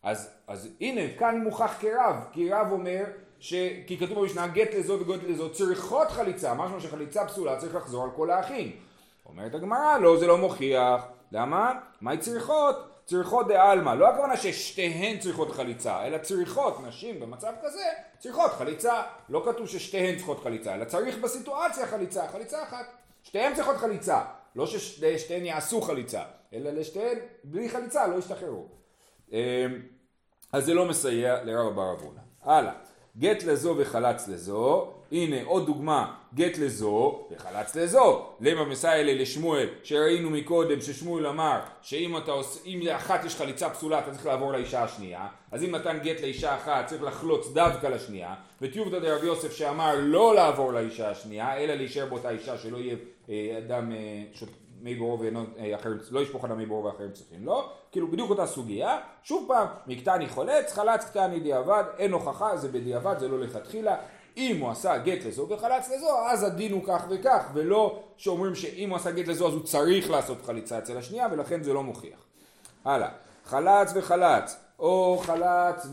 אז, 0.02 0.30
אז 0.46 0.68
הנה, 0.80 1.18
כאן 1.18 1.40
מוכח 1.44 1.74
כרב, 1.80 2.16
כי 2.32 2.52
רב 2.52 2.72
אומר, 2.72 3.04
ש... 3.38 3.54
כי 3.86 3.98
כתוב 3.98 4.20
במשנה 4.20 4.46
גט 4.46 4.74
לזו 4.74 4.98
וגט 5.00 5.22
לזו 5.28 5.52
צריכות 5.52 6.08
חליצה, 6.10 6.54
משמע 6.54 6.80
שחליצה 6.80 7.26
פסולה 7.26 7.56
צריך 7.56 7.74
לחזור 7.74 8.04
על 8.04 8.10
כל 8.16 8.30
האחים. 8.30 8.72
אומרת 9.26 9.54
הגמרא, 9.54 9.98
לא, 9.98 10.16
זה 10.16 10.26
לא 10.26 10.38
מוכיח. 10.38 11.02
למה? 11.32 11.72
מהי 12.00 12.18
צריכות? 12.18 12.91
צריכות 13.04 13.48
דה-עלמא, 13.48 13.90
לא 13.90 14.08
הכוונה 14.08 14.36
ששתיהן 14.36 15.18
צריכות 15.18 15.50
חליצה, 15.50 16.06
אלא 16.06 16.18
צריכות, 16.18 16.80
נשים 16.86 17.20
במצב 17.20 17.52
כזה, 17.62 17.84
צריכות 18.18 18.50
חליצה. 18.50 19.02
לא 19.28 19.42
כתוב 19.46 19.68
ששתיהן 19.68 20.16
צריכות 20.16 20.40
חליצה, 20.42 20.74
אלא 20.74 20.84
צריך 20.84 21.18
בסיטואציה 21.18 21.86
חליצה, 21.86 22.28
חליצה 22.28 22.62
אחת. 22.62 22.86
שתיהן 23.22 23.54
צריכות 23.54 23.76
חליצה, 23.76 24.20
לא 24.56 24.66
ששתיהן 24.66 25.44
יעשו 25.44 25.80
חליצה, 25.80 26.22
אלא 26.52 26.70
לשתיהן 26.70 27.18
בלי 27.44 27.68
חליצה 27.68 28.06
לא 28.06 28.18
ישתחררו. 28.18 28.66
אמ, 29.32 29.38
אז 30.52 30.64
זה 30.64 30.74
לא 30.74 30.84
מסייע 30.84 31.44
לרב 31.44 31.74
בר 31.74 31.92
אבונה. 31.92 32.20
הלאה. 32.42 32.72
גט 33.18 33.42
לזו 33.42 33.74
וחלץ 33.78 34.28
לזו, 34.28 34.92
הנה 35.12 35.36
עוד 35.44 35.66
דוגמה, 35.66 36.14
גט 36.34 36.58
לזו 36.58 37.26
וחלץ 37.30 37.76
לזו. 37.76 38.22
למה 38.40 38.64
מסייע 38.64 39.02
לי 39.02 39.18
לשמואל, 39.18 39.68
שראינו 39.82 40.30
מקודם 40.30 40.80
ששמואל 40.80 41.26
אמר 41.26 41.60
שאם 41.82 42.16
אתה 42.16 42.32
עושה, 42.32 42.60
אם 42.66 42.80
לאחת 42.82 43.24
יש 43.24 43.36
חליצה 43.36 43.70
פסולה 43.70 43.98
אתה 43.98 44.10
צריך 44.10 44.26
לעבור 44.26 44.52
לאישה 44.52 44.82
השנייה, 44.82 45.26
אז 45.50 45.64
אם 45.64 45.70
נתן 45.70 45.98
גט 46.02 46.20
לאישה 46.20 46.56
אחת 46.56 46.86
צריך 46.86 47.02
לחלוץ 47.02 47.48
דווקא 47.52 47.86
לשנייה, 47.86 48.34
וטיובתא 48.62 48.98
דרבי 48.98 49.26
יוסף 49.26 49.52
שאמר 49.52 49.94
לא 50.00 50.34
לעבור 50.34 50.72
לאישה 50.72 51.10
השנייה, 51.10 51.56
אלא 51.56 51.74
להישאר 51.74 52.06
באותה 52.06 52.30
אישה 52.30 52.58
שלא 52.58 52.76
יהיה 52.76 52.96
אה, 53.28 53.58
אדם 53.58 53.92
אה, 53.92 54.22
מי 54.82 54.94
בורו 54.94 55.20
ואינו 55.20 55.44
אה, 55.58 55.74
אחרים, 55.74 55.98
לא 56.10 56.20
ישפוך 56.20 56.44
אדם 56.44 56.58
מי 56.58 56.66
בורו 56.66 56.84
ואחרים 56.84 57.12
צריכים 57.12 57.46
לא, 57.46 57.70
כאילו 57.92 58.08
בדיוק 58.08 58.30
אותה 58.30 58.46
סוגיה, 58.46 58.98
שוב 59.22 59.44
פעם, 59.48 59.66
מקטני 59.86 60.28
חולץ, 60.28 60.72
חלץ 60.72 61.04
קטני 61.04 61.40
דיעבד, 61.40 61.84
אין 61.98 62.12
הוכחה, 62.12 62.56
זה 62.56 62.68
בדיעבד, 62.68 63.18
זה 63.18 63.28
לא 63.28 63.40
לכתחילה, 63.40 63.96
אם 64.36 64.60
הוא 64.60 64.70
עשה 64.70 64.98
גט 64.98 65.24
לזו 65.24 65.46
וחלץ 65.50 65.90
לזו, 65.90 66.28
אז 66.28 66.42
הדין 66.42 66.72
הוא 66.72 66.82
כך 66.86 67.06
וכך, 67.10 67.50
ולא 67.54 68.02
שאומרים 68.16 68.54
שאם 68.54 68.90
הוא 68.90 68.96
עשה 68.96 69.10
גט 69.10 69.28
לזו 69.28 69.48
אז 69.48 69.54
הוא 69.54 69.62
צריך 69.62 70.10
לעשות 70.10 70.42
חליצה 70.42 70.78
אצל 70.78 70.98
השנייה, 70.98 71.28
ולכן 71.32 71.62
זה 71.62 71.72
לא 71.72 71.82
מוכיח. 71.82 72.26
הלאה, 72.84 73.08
חלץ 73.44 73.92
וחלץ, 73.94 74.56
או 74.78 75.18
חלץ 75.22 75.86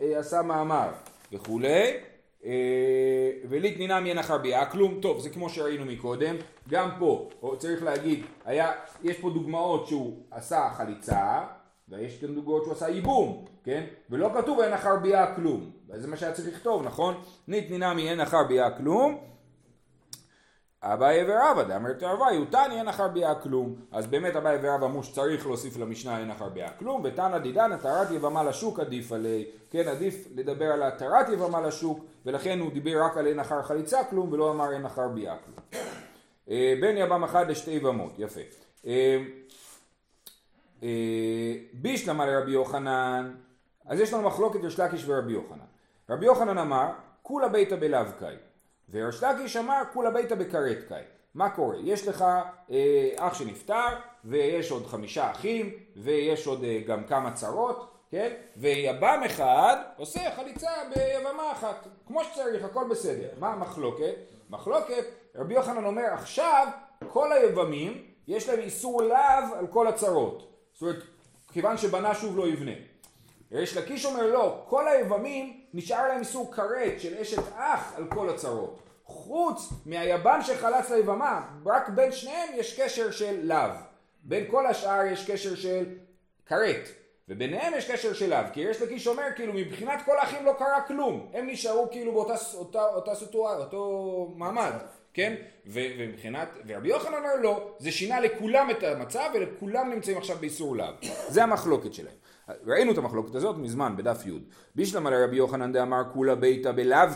ועשה 0.00 0.42
מאמר 0.42 0.88
וכולי, 1.32 1.92
אה, 2.44 3.30
וליתנינא 3.48 4.00
מי 4.00 4.20
אחר 4.20 4.38
ביאה, 4.38 4.66
כלום, 4.66 4.98
טוב, 5.02 5.20
זה 5.20 5.30
כמו 5.30 5.48
שראינו 5.48 5.84
מקודם, 5.84 6.36
גם 6.68 6.90
פה, 6.98 7.28
צריך 7.58 7.82
להגיד, 7.82 8.24
היה, 8.44 8.72
יש 9.02 9.16
פה 9.18 9.30
דוגמאות 9.30 9.86
שהוא 9.86 10.16
עשה 10.30 10.70
חליצה, 10.76 11.40
ויש 11.88 12.24
גם 12.24 12.34
דוגמאות 12.34 12.62
שהוא 12.64 12.74
עשה 12.74 12.88
ייבום, 12.88 13.44
כן? 13.64 13.84
ולא 14.10 14.30
כתוב 14.34 14.60
אין 14.60 14.72
אחר 14.72 14.96
ביאה 14.96 15.34
כלום, 15.34 15.70
וזה 15.92 16.08
מה 16.08 16.16
שהיה 16.16 16.32
צריך 16.32 16.48
לכתוב, 16.48 16.82
נכון? 16.82 17.22
ניתנינא 17.48 17.92
מי 17.92 18.10
אין 18.10 18.20
אחר 18.20 18.44
ביאה 18.44 18.70
כלום, 18.70 19.18
אביי 20.84 21.24
ורבא 21.28 21.62
דאמר 21.62 21.92
תאווי 21.92 22.46
תני 22.50 22.78
אין 22.78 22.88
אחר 22.88 23.08
ביאה 23.08 23.34
כלום. 23.34 23.74
אז 23.92 24.06
באמת 24.06 24.36
אביי 24.36 24.58
ורבא 24.62 24.86
אמרו 24.86 25.02
שצריך 25.02 25.46
להוסיף 25.46 25.76
למשנה 25.76 26.18
אין 26.18 26.30
אחר 26.30 26.48
ביאה 26.48 26.70
כלום 26.70 27.00
ותנא 27.04 27.38
דידן 27.38 27.72
התרת 27.72 28.10
יבמה 28.10 28.42
לשוק 28.42 28.80
עדיף 28.80 29.12
עלי. 29.12 29.46
כן 29.70 29.88
עדיף 29.88 30.26
לדבר 30.34 30.72
על 30.72 30.82
התרת 30.82 31.28
יבמה 31.28 31.60
לשוק 31.60 32.04
ולכן 32.26 32.58
הוא 32.58 32.72
דיבר 32.72 33.02
רק 33.04 33.16
על 33.16 33.26
אין 33.26 33.40
אחר 33.40 33.62
חליצה 33.62 34.04
כלום 34.04 34.32
ולא 34.32 34.50
אמר 34.50 34.72
אין 34.72 34.86
אחר 34.86 35.08
ביאה 35.08 35.36
כלום. 35.36 35.82
אה, 36.50 36.74
בין 36.80 36.96
יבם 36.96 37.24
אחד 37.24 37.50
לשתי 37.50 37.70
יבמות 37.70 38.12
יפה. 38.18 38.40
אה, 38.86 39.22
אה, 40.82 41.54
בישלמה 41.72 42.26
לרבי 42.26 42.52
יוחנן. 42.52 43.34
אז 43.86 44.00
יש 44.00 44.12
לנו 44.12 44.22
מחלוקת 44.22 44.64
יש 44.64 44.80
לקיש 44.80 45.04
ורבי 45.08 45.32
יוחנן 45.32 45.71
רבי 46.10 46.26
יוחנן 46.26 46.58
אמר 46.58 46.90
כולה 47.22 47.48
ביתא 47.48 47.76
בלאו 47.76 48.06
וריש 48.90 49.22
לקיש 49.22 49.56
אמר 49.56 49.82
כולה 49.92 50.10
ביתא 50.10 50.34
בכרת 50.34 50.78
קאי. 50.88 51.02
מה 51.34 51.50
קורה? 51.50 51.76
יש 51.82 52.08
לך 52.08 52.24
אה, 52.70 53.08
אח 53.16 53.34
שנפטר 53.34 53.88
ויש 54.24 54.70
עוד 54.70 54.86
חמישה 54.86 55.30
אחים 55.30 55.72
ויש 55.96 56.46
עוד 56.46 56.64
אה, 56.64 56.80
גם 56.86 57.04
כמה 57.04 57.32
צרות, 57.32 57.92
כן? 58.10 58.32
ויבם 58.56 59.22
אחד 59.26 59.76
עושה 59.96 60.20
חליצה 60.36 60.70
ביבמה 60.94 61.52
אחת, 61.52 61.86
כמו 62.06 62.24
שצריך, 62.24 62.64
הכל 62.64 62.84
בסדר. 62.90 63.28
מה 63.38 63.52
המחלוקת? 63.52 64.14
מחלוקת, 64.50 65.04
רבי 65.36 65.54
יוחנן 65.54 65.84
אומר 65.84 66.06
עכשיו 66.12 66.66
כל 67.08 67.32
היבמים 67.32 68.04
יש 68.28 68.48
להם 68.48 68.58
איסור 68.58 69.02
לאו 69.02 69.54
על 69.58 69.66
כל 69.66 69.86
הצרות. 69.86 70.52
זאת 70.72 70.82
אומרת, 70.82 71.02
כיוון 71.52 71.76
שבנה 71.76 72.14
שוב 72.14 72.36
לא 72.36 72.48
יבנה. 72.48 72.72
ריש 73.52 73.76
לקיש 73.76 74.04
אומר 74.04 74.26
לא, 74.26 74.64
כל 74.68 74.88
היבמים 74.88 75.61
נשאר 75.74 76.08
להם 76.08 76.20
איסור 76.20 76.54
כרת 76.54 77.00
של 77.00 77.18
אשת 77.18 77.42
אח 77.56 77.92
על 77.96 78.04
כל 78.08 78.28
הצרות. 78.28 78.82
חוץ 79.04 79.72
מהיבם 79.86 80.38
שחלץ 80.42 80.90
ליבמה, 80.90 81.40
רק 81.66 81.88
בין 81.88 82.12
שניהם 82.12 82.48
יש 82.54 82.80
קשר 82.80 83.10
של 83.10 83.40
לאו. 83.42 83.70
בין 84.22 84.44
כל 84.50 84.66
השאר 84.66 85.06
יש 85.06 85.30
קשר 85.30 85.54
של 85.54 85.84
כרת. 86.46 86.88
וביניהם 87.28 87.72
יש 87.76 87.90
קשר 87.90 88.12
של 88.12 88.30
לאו. 88.30 88.52
כי 88.52 88.60
יש 88.60 88.82
לקיש 88.82 89.06
אומר 89.06 89.24
כאילו 89.36 89.52
מבחינת 89.52 90.00
כל 90.04 90.18
האחים 90.18 90.44
לא 90.44 90.52
קרה 90.58 90.80
כלום. 90.80 91.30
הם 91.34 91.46
נשארו 91.46 91.88
כאילו 91.90 92.12
באותה 92.12 92.34
אותה, 92.54 92.84
אותה 92.84 93.14
סיטואר, 93.14 93.60
אותו 93.60 94.32
מעמד. 94.36 94.72
כן? 95.14 95.34
ו- 95.66 95.80
ומבחינת, 95.98 96.48
ורבי 96.66 96.88
יוחנן 96.88 97.14
אומר 97.14 97.36
לא, 97.42 97.74
זה 97.78 97.92
שינה 97.92 98.20
לכולם 98.20 98.70
את 98.70 98.82
המצב 98.82 99.30
ולכולם 99.34 99.90
נמצאים 99.90 100.18
עכשיו 100.18 100.36
באיסור 100.40 100.76
לאו. 100.76 100.86
זה 101.28 101.42
המחלוקת 101.42 101.94
שלהם. 101.94 102.14
ראינו 102.66 102.92
את 102.92 102.98
המחלוקת 102.98 103.34
הזאת 103.34 103.56
מזמן 103.56 103.96
בדף 103.96 104.26
י' 104.26 104.38
בישלמה 104.74 105.10
לרבי 105.10 105.36
יוחנן 105.36 105.72
דאמר 105.72 106.02
כולה 106.12 106.34
ביתא 106.34 106.72
בלאו 106.72 107.08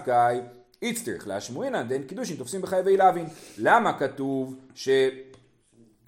איצטריך 0.82 1.28
להשמועינן 1.28 1.88
דין 1.88 2.02
קידושין 2.02 2.36
תופסים 2.36 2.62
בחייבי 2.62 2.96
לאווין. 2.96 3.26
למה 3.58 3.98
כתוב 3.98 4.56
ש... 4.74 4.88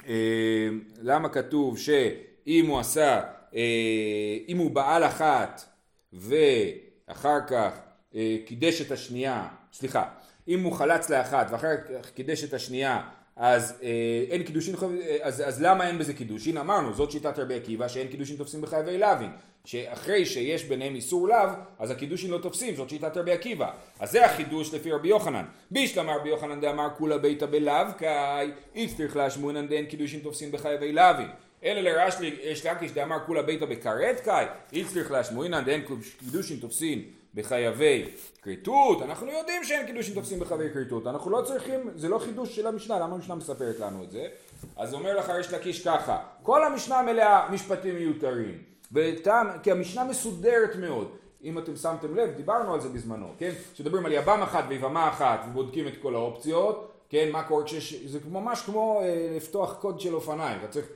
אה, 0.08 0.68
למה 1.02 1.28
כתוב 1.28 1.78
שאם 1.78 2.66
הוא 2.68 2.78
עשה, 2.78 3.20
אה, 3.54 4.38
אם 4.48 4.58
הוא 4.58 4.70
בעל 4.70 5.04
אחת 5.04 5.64
ואחר 6.12 7.38
כך 7.46 7.72
אה, 8.14 8.36
קידש 8.46 8.80
את 8.80 8.92
השנייה, 8.92 9.48
סליחה, 9.72 10.04
אם 10.48 10.62
הוא 10.62 10.72
חלץ 10.72 11.10
לאחת 11.10 11.46
ואחר 11.50 11.76
כך 11.76 12.10
קידש 12.10 12.44
את 12.44 12.54
השנייה 12.54 13.00
אז 13.38 13.74
אה, 13.82 14.24
אין 14.30 14.42
קידושין, 14.42 14.74
אז, 15.22 15.42
אז 15.46 15.62
למה 15.62 15.88
אין 15.88 15.98
בזה 15.98 16.14
קידושין? 16.14 16.56
אמרנו, 16.56 16.94
זאת 16.94 17.10
שיטת 17.10 17.38
רבי 17.38 17.54
עקיבא 17.54 17.88
שאין 17.88 18.08
קידושין 18.08 18.36
תופסים 18.36 18.60
בחייבי 18.60 18.98
לאווין. 18.98 19.30
שאחרי 19.64 20.26
שיש 20.26 20.64
ביניהם 20.64 20.94
איסור 20.94 21.28
לאו, 21.28 21.48
אז 21.78 21.90
הקידושין 21.90 22.30
לא 22.30 22.38
תופסים, 22.38 22.76
זאת 22.76 22.88
שיטת 22.88 23.16
רבי 23.16 23.32
עקיבא. 23.32 23.70
אז 24.00 24.10
זה 24.10 24.26
החידוש 24.26 24.74
לפי 24.74 24.92
רבי 24.92 25.08
יוחנן. 25.08 25.44
בשלמא 25.70 26.16
רבי 26.16 26.28
יוחנן 26.28 26.60
דאמר 26.60 26.88
כולה 26.98 27.18
ביתא 27.18 27.46
בלאו 27.46 27.86
קאי, 27.98 28.50
איצטריך 28.74 29.16
לאשמועינן 29.16 29.68
דאין 29.68 29.86
קידושין 29.86 30.20
תופסים 30.20 30.52
בחייבי 30.52 30.92
לאווין. 30.92 31.28
אלא 31.64 31.80
לריש 31.80 32.66
לקיש 32.66 32.92
דאמר 32.92 33.16
כולה 33.26 33.42
ביתא 33.42 33.66
בכרת 33.66 34.20
קאי, 34.20 34.46
איצטריך 34.72 35.10
להשמונן 35.10 35.64
דאין 35.64 35.82
קידושין 36.18 36.58
תופסים 36.58 37.17
בחייבי 37.34 38.04
כריתות, 38.42 39.02
אנחנו 39.02 39.26
יודעים 39.26 39.64
שאין 39.64 39.86
קידושין 39.86 40.14
תופסים 40.14 40.40
בחייבי 40.40 40.70
כריתות, 40.72 41.06
אנחנו 41.06 41.30
לא 41.30 41.42
צריכים, 41.42 41.90
זה 41.94 42.08
לא 42.08 42.18
חידוש 42.18 42.56
של 42.56 42.66
המשנה, 42.66 42.98
למה 42.98 43.14
המשנה 43.14 43.34
מספרת 43.34 43.80
לנו 43.80 44.04
את 44.04 44.10
זה? 44.10 44.28
אז 44.76 44.94
אומר 44.94 45.18
לך 45.18 45.32
יש 45.40 45.52
לקיש 45.52 45.84
ככה, 45.84 46.18
כל 46.42 46.64
המשנה 46.64 47.02
מלאה 47.02 47.50
משפטים 47.50 47.94
מיותרים, 47.94 48.58
בטעם, 48.92 49.46
כי 49.62 49.70
המשנה 49.70 50.04
מסודרת 50.04 50.76
מאוד, 50.76 51.16
אם 51.44 51.58
אתם 51.58 51.76
שמתם 51.76 52.16
לב, 52.16 52.30
דיברנו 52.36 52.74
על 52.74 52.80
זה 52.80 52.88
בזמנו, 52.88 53.32
כן? 53.38 53.52
כשמדברים 53.74 54.06
על 54.06 54.12
יבם 54.12 54.40
אחת 54.42 54.64
ויבמה 54.68 55.08
אחת 55.08 55.40
ובודקים 55.48 55.88
את 55.88 55.94
כל 56.02 56.14
האופציות, 56.14 56.92
כן? 57.08 57.28
מה 57.32 57.42
קורה 57.42 57.64
כשיש, 57.64 58.06
זה 58.06 58.18
ממש 58.30 58.62
כמו 58.62 59.00
אה, 59.02 59.36
לפתוח 59.36 59.74
קוד 59.80 60.00
של 60.00 60.14
אופניים, 60.14 60.58
אתה 60.58 60.68
צריך 60.68 60.86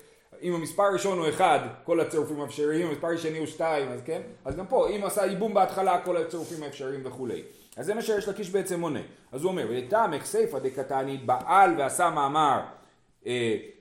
אם 0.42 0.54
המספר 0.54 0.82
הראשון 0.82 1.18
הוא 1.18 1.28
אחד, 1.28 1.58
כל 1.84 2.00
הצירופים 2.00 2.40
האפשריים, 2.40 2.82
אם 2.82 2.88
המספר 2.88 3.08
השני 3.08 3.38
הוא 3.38 3.46
שתיים, 3.46 3.88
אז 3.88 4.00
כן? 4.04 4.20
אז 4.44 4.56
גם 4.56 4.66
פה, 4.66 4.88
אם 4.88 5.04
עשה 5.04 5.26
ייבום 5.26 5.54
בהתחלה, 5.54 6.00
כל 6.04 6.16
הצירופים 6.16 6.62
האפשריים 6.62 7.00
וכולי. 7.04 7.42
אז 7.76 7.86
זה 7.86 7.94
מה 7.94 8.02
שיש 8.02 8.28
לקיש 8.28 8.50
בעצם 8.50 8.80
מונה. 8.80 9.00
אז 9.32 9.42
הוא 9.42 9.50
אומר, 9.50 9.66
ולטעמך 9.68 10.24
סיפא 10.24 10.58
דקתני 10.58 11.16
בעל 11.16 11.74
ועשה 11.78 12.10
מאמר 12.10 12.60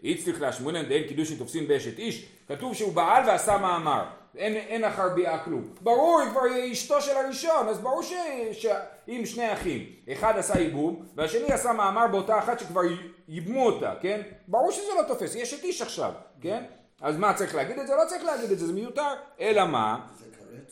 הצליח 0.03 0.41
להשמונן 0.41 0.85
דאין 0.85 1.07
קידושין 1.07 1.37
תופסין 1.37 1.67
באשת 1.67 1.99
איש, 1.99 2.25
כתוב 2.47 2.73
שהוא 2.73 2.93
בעל 2.93 3.23
ועשה 3.27 3.57
מאמר. 3.57 4.03
אין, 4.37 4.53
אין 4.53 4.83
אחר 4.83 5.09
ביאה 5.09 5.43
כלום. 5.43 5.73
ברור, 5.81 6.19
היא 6.19 6.31
כבר 6.31 6.71
אשתו 6.71 7.01
של 7.01 7.17
הראשון, 7.17 7.67
אז 7.67 7.79
ברור 7.79 8.03
ש, 8.03 8.13
שאם 8.51 9.21
שני 9.25 9.53
אחים, 9.53 9.85
אחד 10.11 10.37
עשה 10.37 10.59
ייבום, 10.59 11.05
והשני 11.15 11.53
עשה 11.53 11.73
מאמר 11.73 12.07
באותה 12.07 12.39
אחת 12.39 12.59
שכבר 12.59 12.81
ייבמו 13.27 13.65
אותה, 13.65 13.93
כן? 14.01 14.21
ברור 14.47 14.71
שזה 14.71 14.91
לא 14.97 15.07
תופס, 15.07 15.35
יש 15.35 15.53
את 15.53 15.63
איש 15.63 15.81
עכשיו, 15.81 16.13
כן? 16.41 16.63
אז 17.01 17.17
מה, 17.17 17.33
צריך 17.33 17.55
להגיד 17.55 17.79
את 17.79 17.87
זה? 17.87 17.93
לא 17.95 18.01
צריך 18.07 18.23
להגיד 18.23 18.51
את 18.51 18.59
זה, 18.59 18.67
זה 18.67 18.73
מיותר. 18.73 19.13
אלא 19.39 19.65
מה? 19.65 20.07
זה 20.19 20.25
כרת? 20.37 20.71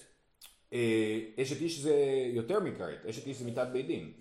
אה, 0.74 1.20
אשת 1.42 1.62
איש 1.62 1.80
זה 1.80 1.96
יותר 2.34 2.60
מכרת, 2.60 3.06
אשת 3.10 3.28
איש 3.28 3.38
זה 3.38 3.46
מיתת 3.46 3.68
בית 3.72 3.88
דין. 3.88 4.12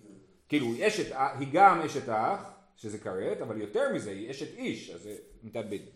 כאילו, 0.49 0.67
אשת, 0.87 1.15
היא 1.39 1.47
גם 1.51 1.81
אשת 1.81 2.09
האח, 2.09 2.51
שזה 2.75 2.97
כרת, 2.97 3.41
אבל 3.41 3.61
יותר 3.61 3.93
מזה, 3.93 4.11
היא 4.11 4.31
אשת 4.31 4.57
איש, 4.57 4.89
אז 4.89 5.01
זה 5.01 5.15
מיתת 5.43 5.65
בית 5.69 5.81
דין. 5.81 5.91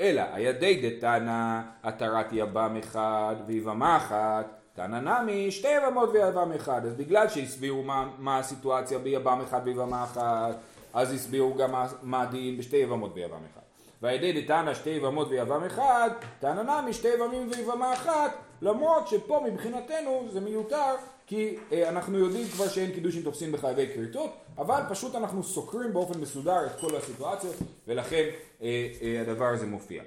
אלא 0.00 0.22
הידי 0.32 0.90
דתנא 0.90 1.60
התרת 1.82 2.26
יבם 2.32 2.76
אחד 2.78 3.36
ויבמה 3.46 3.96
אחת 3.96 4.46
תנא 4.74 5.00
נמי 5.00 5.50
שתי 5.50 5.68
יבמות 5.68 6.10
ויבם 6.12 6.52
אחד. 6.52 6.86
אז 6.86 6.94
בגלל 6.94 7.28
שהסבירו 7.28 7.82
מה, 7.82 8.08
מה 8.18 8.38
הסיטואציה 8.38 8.98
ביבם 8.98 9.40
אחד 9.44 9.60
ויבמה 9.64 10.04
אחת 10.04 10.56
אז 10.94 11.12
הסבירו 11.12 11.54
גם 11.54 11.72
מה, 11.72 11.86
מה 12.02 12.22
הדין 12.22 12.58
בשתי 12.58 12.76
יבמות 12.76 13.12
ויבם 13.14 13.40
אחד. 13.52 13.60
והידי 14.02 14.42
דתנא 14.42 14.74
שתי 14.74 14.90
יבמות 14.90 15.28
ויבם 15.28 15.64
אחד 15.64 16.10
תנא 16.40 16.80
נמי 16.80 16.92
שתי 16.92 17.08
יבמים 17.08 17.50
ויבמה 17.50 17.92
אחת 17.92 18.30
למרות 18.62 19.08
שפה 19.08 19.44
מבחינתנו 19.46 20.28
זה 20.32 20.40
מיותר 20.40 20.94
כי 21.26 21.56
אה, 21.72 21.88
אנחנו 21.88 22.18
יודעים 22.18 22.48
כבר 22.48 22.68
שאין 22.68 22.92
קידושים 22.92 23.22
תופסים 23.22 23.52
בחייבי 23.52 23.86
כריתות, 23.94 24.36
אבל 24.58 24.80
פשוט 24.88 25.14
אנחנו 25.14 25.42
סוקרים 25.42 25.92
באופן 25.92 26.20
מסודר 26.20 26.66
את 26.66 26.80
כל 26.80 26.96
הסיטואציות, 26.96 27.56
ולכן 27.88 28.24
אה, 28.62 28.88
אה, 29.02 29.20
הדבר 29.20 29.46
הזה 29.46 29.66
מופיע. 29.66 30.02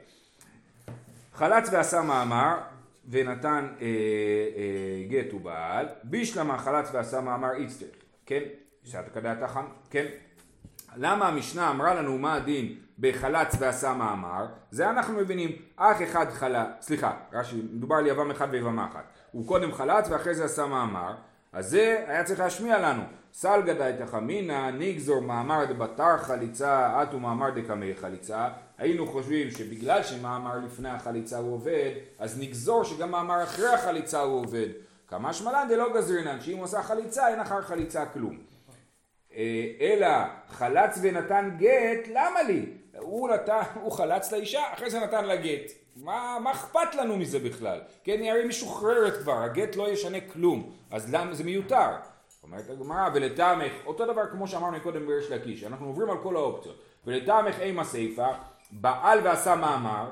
חלץ 1.34 1.70
ועשה 1.72 2.02
מאמר, 2.02 2.58
ונתן 3.10 3.68
אה, 3.82 3.86
אה, 3.86 5.08
גט 5.10 5.34
ובעל, 5.34 5.86
בישלמה 6.04 6.58
חלץ 6.58 6.90
ועשה 6.94 7.22
מאמר 7.22 7.52
איצטר, 7.52 7.86
כן? 8.26 8.42
שעת 8.84 9.14
כדעת 9.14 9.50
חם, 9.50 9.66
כן? 9.90 10.06
למה 10.96 11.28
המשנה 11.28 11.70
אמרה 11.70 11.94
לנו 11.94 12.18
מה 12.18 12.34
הדין 12.34 12.76
בחלץ 13.00 13.56
ועשה 13.60 13.94
מאמר? 13.94 14.46
זה 14.72 14.90
אנחנו 14.90 15.14
מבינים, 15.14 15.52
אח 15.76 16.02
אחד 16.04 16.30
חלץ, 16.30 16.68
סליחה, 16.82 17.14
רש"י, 17.34 17.56
מדובר 17.56 17.96
על 17.96 18.08
יבם 18.08 18.32
אחד 18.32 18.48
ויבמה 18.52 18.88
אחת. 18.88 19.17
הוא 19.38 19.48
קודם 19.48 19.72
חלץ 19.72 20.10
ואחרי 20.10 20.36
זה 20.36 20.46
עשה 20.46 20.66
מאמר, 20.66 21.14
אז 21.54 21.70
זה 21.70 22.04
היה 22.08 22.24
צריך 22.24 22.40
להשמיע 22.40 22.80
לנו. 22.80 23.04
סלגא 23.34 23.74
דייתא 23.74 24.06
חמינא 24.06 24.72
נגזור 24.72 25.22
מאמר 25.22 25.66
דבתר 25.66 26.18
חליצה 26.18 27.04
אטו 27.04 27.20
מאמר 27.20 27.50
דקמי 27.50 27.96
חליצה. 27.96 28.50
היינו 28.78 29.08
חושבים 29.08 29.52
שבגלל 29.52 30.04
שמאמר 30.04 30.58
לפני 30.66 30.90
החליצה 30.90 31.38
הוא 31.38 31.54
עובד 31.54 31.92
אז 32.20 32.40
נגזור 32.40 32.84
שגם 32.84 33.12
מאמר 33.12 33.44
אחרי 33.44 33.74
החליצה 33.74 34.20
הוא 34.20 34.40
עובד. 34.40 34.68
כמה 35.08 35.34
שמלן 35.34 35.68
דלא 35.70 35.94
גזרינן 35.94 36.42
שאם 36.42 36.58
הוא 36.58 36.66
עשה 36.66 36.84
חליצה 36.84 37.28
אין 37.28 37.40
אחר 37.40 37.62
חליצה 37.62 38.06
כלום. 38.06 38.38
אה, 39.36 39.66
אלא 39.82 40.10
חלץ 40.50 41.00
ונתן 41.02 41.50
גט 41.58 42.08
למה 42.08 42.44
לי? 42.44 42.66
הוא, 42.98 43.30
נתן, 43.30 43.62
הוא 43.74 43.92
חלץ 43.92 44.32
לאישה 44.32 44.62
אחרי 44.74 44.90
זה 44.90 45.00
נתן 45.00 45.26
לה 45.26 45.36
גט 45.36 45.72
מה, 46.04 46.38
מה 46.44 46.52
אכפת 46.52 46.96
לנו 46.96 47.18
מזה 47.18 47.40
בכלל? 47.40 47.80
כן, 48.04 48.20
היא 48.20 48.32
הרי 48.32 48.46
משוחררת 48.46 49.14
כבר, 49.14 49.34
הגט 49.34 49.76
לא 49.76 49.90
ישנה 49.90 50.18
כלום, 50.34 50.72
אז 50.92 51.14
למה 51.14 51.34
זה 51.34 51.44
מיותר? 51.44 51.90
אומרת 52.44 52.70
הגמרא, 52.70 53.10
ולטעמך, 53.14 53.72
אותו 53.86 54.06
דבר 54.06 54.28
כמו 54.32 54.48
שאמרנו 54.48 54.82
קודם 54.84 55.06
בריש 55.06 55.32
לקיש, 55.32 55.64
אנחנו 55.64 55.88
עוברים 55.88 56.10
על 56.10 56.18
כל 56.24 56.36
האופציות, 56.36 56.82
ולטעמך 57.06 57.60
אימה 57.60 57.84
סיפה, 57.84 58.28
בעל 58.72 59.20
ועשה 59.24 59.56
מאמר, 59.56 60.10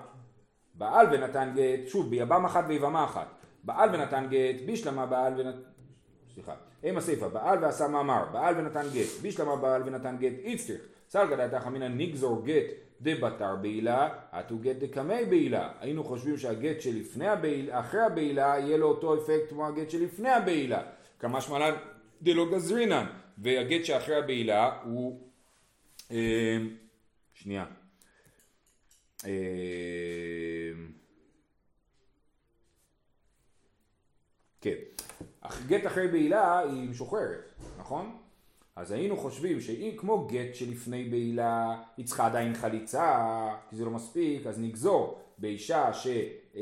בעל 0.74 1.08
ונתן 1.12 1.54
גט, 1.56 1.88
שוב, 1.88 2.10
ביבם 2.10 2.45
אחת 2.45 2.65
ויבמה 2.67 3.04
אחת, 3.04 3.28
בעל 3.63 3.89
ונתן 3.93 4.28
גט, 4.30 4.62
בישלמה 4.65 5.06
בעל 5.06 5.34
ונתן, 5.38 5.60
סליחה, 6.34 6.54
אימה 6.84 7.02
סיפה, 7.02 7.28
בעל 7.30 7.63
ועשה 7.63 7.88
מאמר, 7.88 8.26
בעל 8.32 8.58
ונתן 8.58 8.86
גט, 8.93 9.21
בישלמה 9.21 9.56
בעל 9.56 9.84
ונתן 9.86 10.17
גט, 10.17 10.34
איצטריך, 10.43 10.82
סלגא 11.10 11.36
דעתך 11.36 11.67
אמינא 11.67 11.88
נגזור 11.88 12.45
גט 12.45 12.85
דבתר 13.02 13.56
בעילה, 13.56 14.10
אטו 14.40 14.58
גט 14.58 14.76
דקמי 14.76 15.26
בעילה. 15.30 15.72
היינו 15.80 16.04
חושבים 16.04 16.38
שהגט 16.38 16.82
שלפני 16.82 17.28
הבעילה, 17.28 17.80
אחרי 17.80 18.02
הבעילה, 18.02 18.56
יהיה 18.60 18.78
לו 18.78 18.88
אותו 18.88 19.16
אפקט 19.16 19.50
כמו 19.50 19.68
הגט 19.68 19.90
שלפני 19.90 20.30
הבעילה. 20.30 20.84
כמשמע 21.20 21.60
לן 21.60 21.76
דלא 22.22 22.52
גזרינן. 22.52 23.06
והגט 23.38 23.86
שאחרי 23.86 24.16
הבעילה 24.16 24.82
הוא... 24.84 25.30
אה, 26.12 26.58
שנייה. 27.34 27.66
אה, 29.26 29.32
כן. 34.62 34.76
גט 35.68 35.86
אחרי 35.86 36.08
בעילה 36.08 36.60
היא 36.60 36.90
משוחררת, 36.90 37.54
נכון? 37.78 38.25
אז 38.76 38.92
היינו 38.92 39.18
חושבים 39.18 39.62
שאם 39.62 39.92
כמו 39.98 40.28
גט 40.28 40.56
שלפני 40.56 41.04
בעילה 41.04 41.82
היא 41.98 42.06
צריכה 42.06 42.26
עדיין 42.26 42.54
חליצה, 42.54 43.50
כי 43.70 43.76
זה 43.76 43.86
לא 43.86 43.92
מספיק, 43.92 44.48
אז 44.48 44.60
נגזור 44.60 45.20
באישה 45.38 45.94
שהוא 45.94 46.12
אה, 46.56 46.62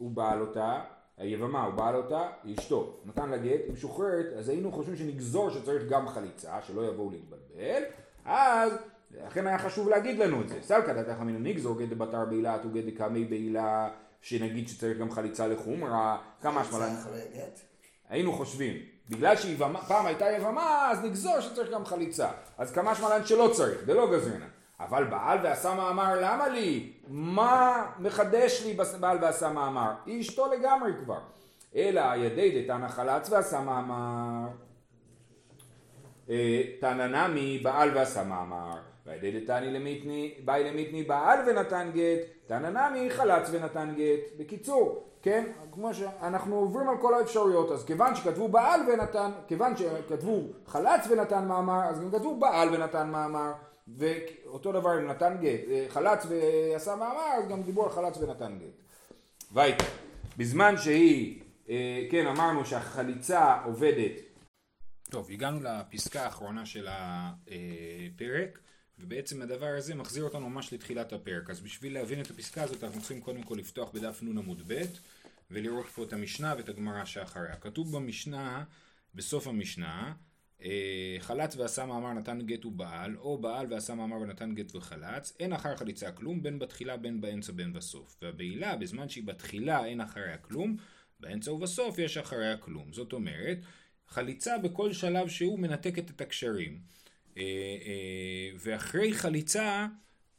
אה, 0.00 0.08
בעל 0.14 0.40
אותה, 0.40 0.80
היבמה 1.16 1.64
הוא 1.64 1.74
בעל 1.74 1.96
אותה, 1.96 2.28
היא 2.44 2.56
אשתו, 2.58 2.96
נתן 3.04 3.30
לה 3.30 3.36
גט, 3.36 3.60
היא 3.66 3.72
משוחררת, 3.72 4.26
אז 4.38 4.48
היינו 4.48 4.72
חושבים 4.72 4.96
שנגזור 4.96 5.50
שצריך 5.50 5.82
גם 5.88 6.08
חליצה, 6.08 6.62
שלא 6.62 6.86
יבואו 6.86 7.10
להתבלבל, 7.10 7.82
אז 8.24 8.72
לכן 9.26 9.46
היה 9.46 9.58
חשוב 9.58 9.88
להגיד 9.88 10.18
לנו 10.18 10.40
את 10.40 10.48
זה. 10.48 10.58
סלקא 10.62 11.02
דתך 11.02 11.20
אמינו 11.20 11.38
נגזור 11.38 11.78
גט 11.78 11.88
דבתר 11.88 12.24
בעילה, 12.24 12.58
תו 12.62 12.70
גט 12.70 12.84
דקמי 12.84 13.24
בעילה, 13.24 13.90
שנגיד 14.20 14.68
שצריך 14.68 14.98
גם 14.98 15.10
חליצה 15.10 15.46
לחומרה, 15.46 16.18
כמה 16.40 16.60
השמלה... 16.60 16.88
היינו 18.08 18.32
חושבים. 18.32 18.76
בגלל 19.10 19.36
שפעם 19.36 20.06
הייתה 20.06 20.30
יבמה, 20.30 20.90
אז 20.90 21.04
נגזור 21.04 21.40
שצריך 21.40 21.70
גם 21.70 21.84
חליצה. 21.84 22.28
אז 22.58 22.72
כמה 22.72 22.94
שמלן 22.94 23.26
שלא 23.26 23.50
צריך, 23.52 23.78
זה 23.86 23.94
לא 23.94 24.12
גזרנה. 24.12 24.46
אבל 24.80 25.04
בעל 25.04 25.38
ועשה 25.42 25.74
מאמר, 25.74 26.20
למה 26.20 26.48
לי? 26.48 26.92
מה 27.08 27.86
מחדש 27.98 28.62
לי 28.66 28.76
בעל 29.00 29.18
ועשה 29.20 29.48
מאמר? 29.48 29.92
היא 30.06 30.20
אשתו 30.20 30.52
לגמרי 30.52 30.92
כבר. 31.04 31.20
אלא 31.74 32.02
ידי 32.16 32.62
דתנא 32.62 32.88
חלץ 32.88 33.30
ועשה 33.30 33.60
מאמר. 33.60 34.48
אה, 36.30 36.62
תנא 36.80 37.06
נמי 37.06 37.58
בעל 37.58 37.96
ועשה 37.96 38.24
מאמר. 38.24 38.89
וידי 39.06 39.40
דתני 39.40 39.70
למיתני, 39.70 40.34
באי 40.44 40.64
למיתני 40.64 41.02
בעל 41.02 41.38
ונתן 41.46 41.90
גט, 41.94 42.18
תנא 42.46 42.68
נמי 42.68 43.10
חלץ 43.10 43.48
ונתן 43.52 43.94
גט. 43.96 44.36
בקיצור, 44.38 45.10
כן, 45.22 45.44
כמו 45.72 45.94
שאנחנו 45.94 46.56
עוברים 46.56 46.88
על 46.88 46.96
כל 47.00 47.14
האפשרויות, 47.14 47.70
אז 47.70 47.84
כיוון 47.84 48.14
שכתבו 48.14 48.48
בעל 48.48 48.80
ונתן, 48.88 49.30
כיוון 49.48 49.76
שכתבו 49.76 50.42
חלץ 50.66 51.06
ונתן 51.10 51.48
מאמר, 51.48 51.80
אז 51.88 52.00
גם 52.00 52.10
כתבו 52.10 52.40
בעל 52.40 52.74
ונתן 52.74 53.10
מאמר, 53.10 53.52
ואותו 53.88 54.72
דבר 54.72 54.98
אם 54.98 55.06
נתן 55.06 55.36
גט, 55.40 55.60
אה, 55.70 55.86
חלץ 55.88 56.26
ועשה 56.28 56.96
מאמר, 56.96 57.32
אז 57.38 57.48
גם 57.48 57.62
דיברו 57.62 57.84
על 57.84 57.90
חלץ 57.90 58.18
ונתן 58.18 58.58
גט. 58.58 58.82
וייטה, 59.52 59.84
בזמן 60.36 60.76
שהיא, 60.76 61.42
אה, 61.68 62.06
כן, 62.10 62.26
אמרנו 62.26 62.64
שהחליצה 62.64 63.56
עובדת. 63.64 64.12
טוב, 65.10 65.30
הגענו 65.30 65.60
לפסקה 65.62 66.22
האחרונה 66.22 66.66
של 66.66 66.88
הפרק. 66.90 68.58
ובעצם 69.00 69.42
הדבר 69.42 69.74
הזה 69.78 69.94
מחזיר 69.94 70.24
אותנו 70.24 70.50
ממש 70.50 70.72
לתחילת 70.72 71.12
הפרק. 71.12 71.50
אז 71.50 71.60
בשביל 71.60 71.94
להבין 71.94 72.20
את 72.20 72.30
הפסקה 72.30 72.62
הזאת 72.62 72.84
אנחנו 72.84 73.00
צריכים 73.00 73.20
קודם 73.20 73.42
כל 73.42 73.54
לפתוח 73.54 73.90
בדף 73.90 74.22
נ 74.22 74.38
עמוד 74.38 74.62
ב' 74.66 74.82
ולראות 75.50 75.86
פה 75.86 76.04
את 76.04 76.12
המשנה 76.12 76.54
ואת 76.56 76.68
הגמרא 76.68 77.04
שאחריה. 77.04 77.56
כתוב 77.56 77.96
במשנה, 77.96 78.64
בסוף 79.14 79.46
המשנה, 79.46 80.12
אה, 80.62 81.16
חלץ 81.18 81.56
ועשה 81.56 81.86
מאמר 81.86 82.12
נתן 82.12 82.40
גט 82.40 82.64
ובעל, 82.64 83.16
או 83.16 83.38
בעל 83.38 83.72
ועשה 83.72 83.94
מאמר 83.94 84.16
ונתן 84.16 84.54
גט 84.54 84.74
וחלץ, 84.74 85.36
אין 85.40 85.52
אחר 85.52 85.76
חליצה 85.76 86.12
כלום, 86.12 86.42
בין 86.42 86.58
בתחילה 86.58 86.96
בין 86.96 87.20
באמצע 87.20 87.52
בין 87.52 87.72
בסוף. 87.72 88.16
והבעילה, 88.22 88.76
בזמן 88.76 89.08
שהיא 89.08 89.24
בתחילה 89.24 89.84
אין 89.84 90.00
אחריה 90.00 90.36
כלום, 90.36 90.76
באמצע 91.20 91.52
ובסוף 91.52 91.98
יש 91.98 92.16
אחריה 92.16 92.56
כלום. 92.56 92.92
זאת 92.92 93.12
אומרת, 93.12 93.58
חליצה 94.08 94.58
בכל 94.58 94.92
שלב 94.92 95.28
שהוא 95.28 95.58
מנתקת 95.58 96.10
את 96.10 96.20
הקשרים. 96.20 96.80
אה, 97.36 97.42
אה, 97.42 98.50
ואחרי 98.58 99.14
חליצה 99.14 99.86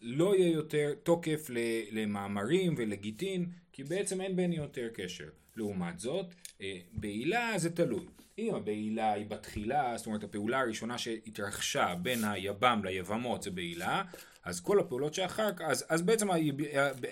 לא 0.02 0.36
יהיה 0.36 0.52
יותר 0.52 0.94
תוקף 1.04 1.48
למאמרים 1.92 2.76
ולגיטין, 2.78 3.46
כי 3.72 3.84
בעצם 3.84 4.22
אין 4.22 4.36
בין 4.36 4.54
יותר 4.54 4.88
קשר. 4.94 5.30
לעומת 5.56 6.00
זאת, 6.00 6.26
אה, 6.62 6.78
בעילה 6.94 7.54
זה 7.58 7.70
תלוי. 7.70 8.06
אם 8.38 8.56
הבעילה 8.56 9.14
היא 9.14 9.26
בתחילה, 9.26 9.98
זאת 9.98 10.06
אומרת 10.06 10.24
הפעולה 10.24 10.60
הראשונה 10.60 10.98
שהתרחשה 10.98 11.96
בין 12.02 12.24
היבם 12.24 12.82
ליבמות 12.84 13.44
זה 13.44 13.52
בעילה, 13.52 14.04
אז 14.44 14.60
כל 14.60 14.80
הפעולות 14.80 15.14
שאחר 15.14 15.52
כך, 15.52 15.62
אז, 15.62 15.86
אז 15.90 16.02
בעצם 16.02 16.28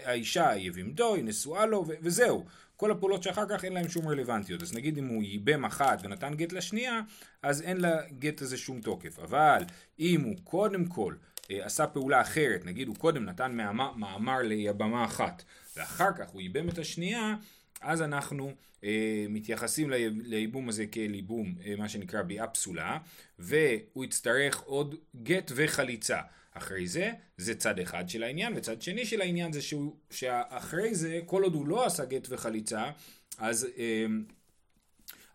האישה 0.06 0.52
יבימתו, 0.58 1.16
היא 1.16 1.24
נשואה 1.24 1.66
לו 1.66 1.86
ו- 1.88 1.94
וזהו. 2.02 2.46
כל 2.80 2.92
הפעולות 2.92 3.24
שאחר 3.24 3.46
כך 3.50 3.66
אין 3.66 3.74
להם 3.74 3.90
שום 3.90 4.08
רלוונטיות. 4.08 4.62
אז 4.62 4.74
נגיד 4.74 4.98
אם 4.98 5.08
הוא 5.08 5.24
ייבם 5.24 5.66
אחת 5.66 6.00
ונתן 6.04 6.34
גט 6.36 6.52
לשנייה, 6.52 7.02
אז 7.42 7.62
אין 7.62 7.78
לגט 7.82 8.42
הזה 8.42 8.58
שום 8.58 8.82
תוקף. 8.82 9.20
אבל 9.20 9.64
אם 10.00 10.22
הוא 10.22 10.36
קודם 10.44 10.86
כל 10.86 11.14
אה, 11.52 11.66
עשה 11.66 11.88
פעולה 11.88 12.22
אחרת, 12.22 12.66
נגיד 12.66 12.88
הוא 12.88 12.96
קודם 12.96 13.26
נתן 13.26 13.52
מאמר, 13.52 13.94
מאמר 13.94 14.38
ליבמה 14.42 15.06
אחת, 15.06 15.44
ואחר 15.78 16.10
כך 16.18 16.30
הוא 16.30 16.42
ייבם 16.42 16.70
את 16.70 16.78
השנייה, 16.78 17.36
אז 17.82 18.02
אנחנו 18.02 18.52
אה, 18.84 19.26
מתייחסים 19.30 19.90
לייבום 20.24 20.70
הזה 20.70 20.86
כאל 20.86 21.16
ייבום, 21.16 21.56
אה, 21.66 21.76
מה 21.78 21.90
שנקרא 21.90 22.22
ביאה 22.22 22.48
פסולה, 22.48 22.98
והוא 23.40 24.06
יצטרך 24.06 24.60
עוד 24.60 24.96
גט 25.24 25.52
וחליצה. 25.56 26.20
אחרי 26.54 26.88
זה, 26.88 27.12
זה 27.38 27.56
צד 27.56 27.80
אחד 27.80 28.10
של 28.10 28.24
העניין, 28.24 28.54
וצד 28.56 28.82
שני 28.82 29.06
של 29.06 29.22
העניין 29.22 29.54
זה 29.54 29.62
שהוא, 29.62 29.96
שאחרי 30.12 30.96
זה, 30.96 31.20
כל 31.26 31.44
עוד 31.44 31.54
הוא 31.54 31.68
לא 31.68 31.86
עשה 31.86 32.06
גט 32.06 32.28
וחליצה, 32.30 32.92
אז, 33.38 33.68
אה, 33.78 34.06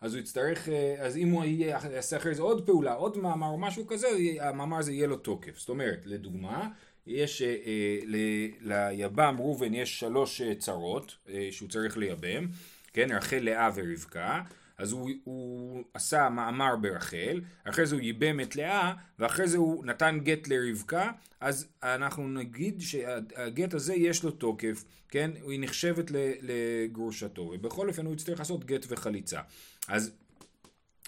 אז 0.01 0.13
הוא 0.13 0.21
יצטרך, 0.21 0.69
אה, 0.69 0.95
אז 0.99 1.17
אם 1.17 1.29
הוא 1.29 1.43
יעשה 1.45 2.17
אחרי 2.17 2.35
זה 2.35 2.41
עוד 2.41 2.65
פעולה, 2.65 2.93
עוד 2.93 3.17
מאמר 3.17 3.47
או 3.47 3.57
משהו 3.57 3.87
כזה, 3.87 4.07
המאמר 4.39 4.77
הזה 4.77 4.91
יהיה 4.91 5.07
לו 5.07 5.17
תוקף. 5.17 5.59
זאת 5.59 5.69
אומרת, 5.69 5.99
לדוגמה, 6.05 6.69
יש, 7.07 7.41
אה, 7.41 7.99
ליבם 8.61 9.35
ראובן 9.39 9.73
יש 9.73 9.99
שלוש 9.99 10.41
צרות 10.59 11.17
שהוא 11.51 11.69
צריך 11.69 11.97
לייבם, 11.97 12.47
כן, 12.93 13.11
רחל, 13.11 13.37
לאה 13.37 13.69
ורבקה, 13.75 14.41
אז 14.77 14.91
הוא, 14.91 15.09
הוא 15.23 15.83
עשה 15.93 16.29
מאמר 16.29 16.75
ברחל, 16.75 17.41
אחרי 17.63 17.85
זה 17.85 17.95
הוא 17.95 18.01
ייבם 18.01 18.39
את 18.39 18.55
לאה, 18.55 18.93
ואחרי 19.19 19.47
זה 19.47 19.57
הוא 19.57 19.85
נתן 19.85 20.19
גט 20.23 20.47
לרבקה, 20.47 21.11
אז 21.39 21.67
אנחנו 21.83 22.27
נגיד 22.27 22.81
שהגט 22.81 23.73
הזה 23.73 23.93
יש 23.93 24.23
לו 24.23 24.31
תוקף, 24.31 24.83
כן, 25.09 25.31
היא 25.47 25.59
נחשבת 25.59 26.11
לגרושתו, 26.41 27.41
ובכל 27.41 27.89
אופן 27.89 28.05
הוא 28.05 28.13
יצטרך 28.13 28.39
לעשות 28.39 28.65
גט 28.65 28.85
וחליצה. 28.89 29.41
אז, 29.87 30.11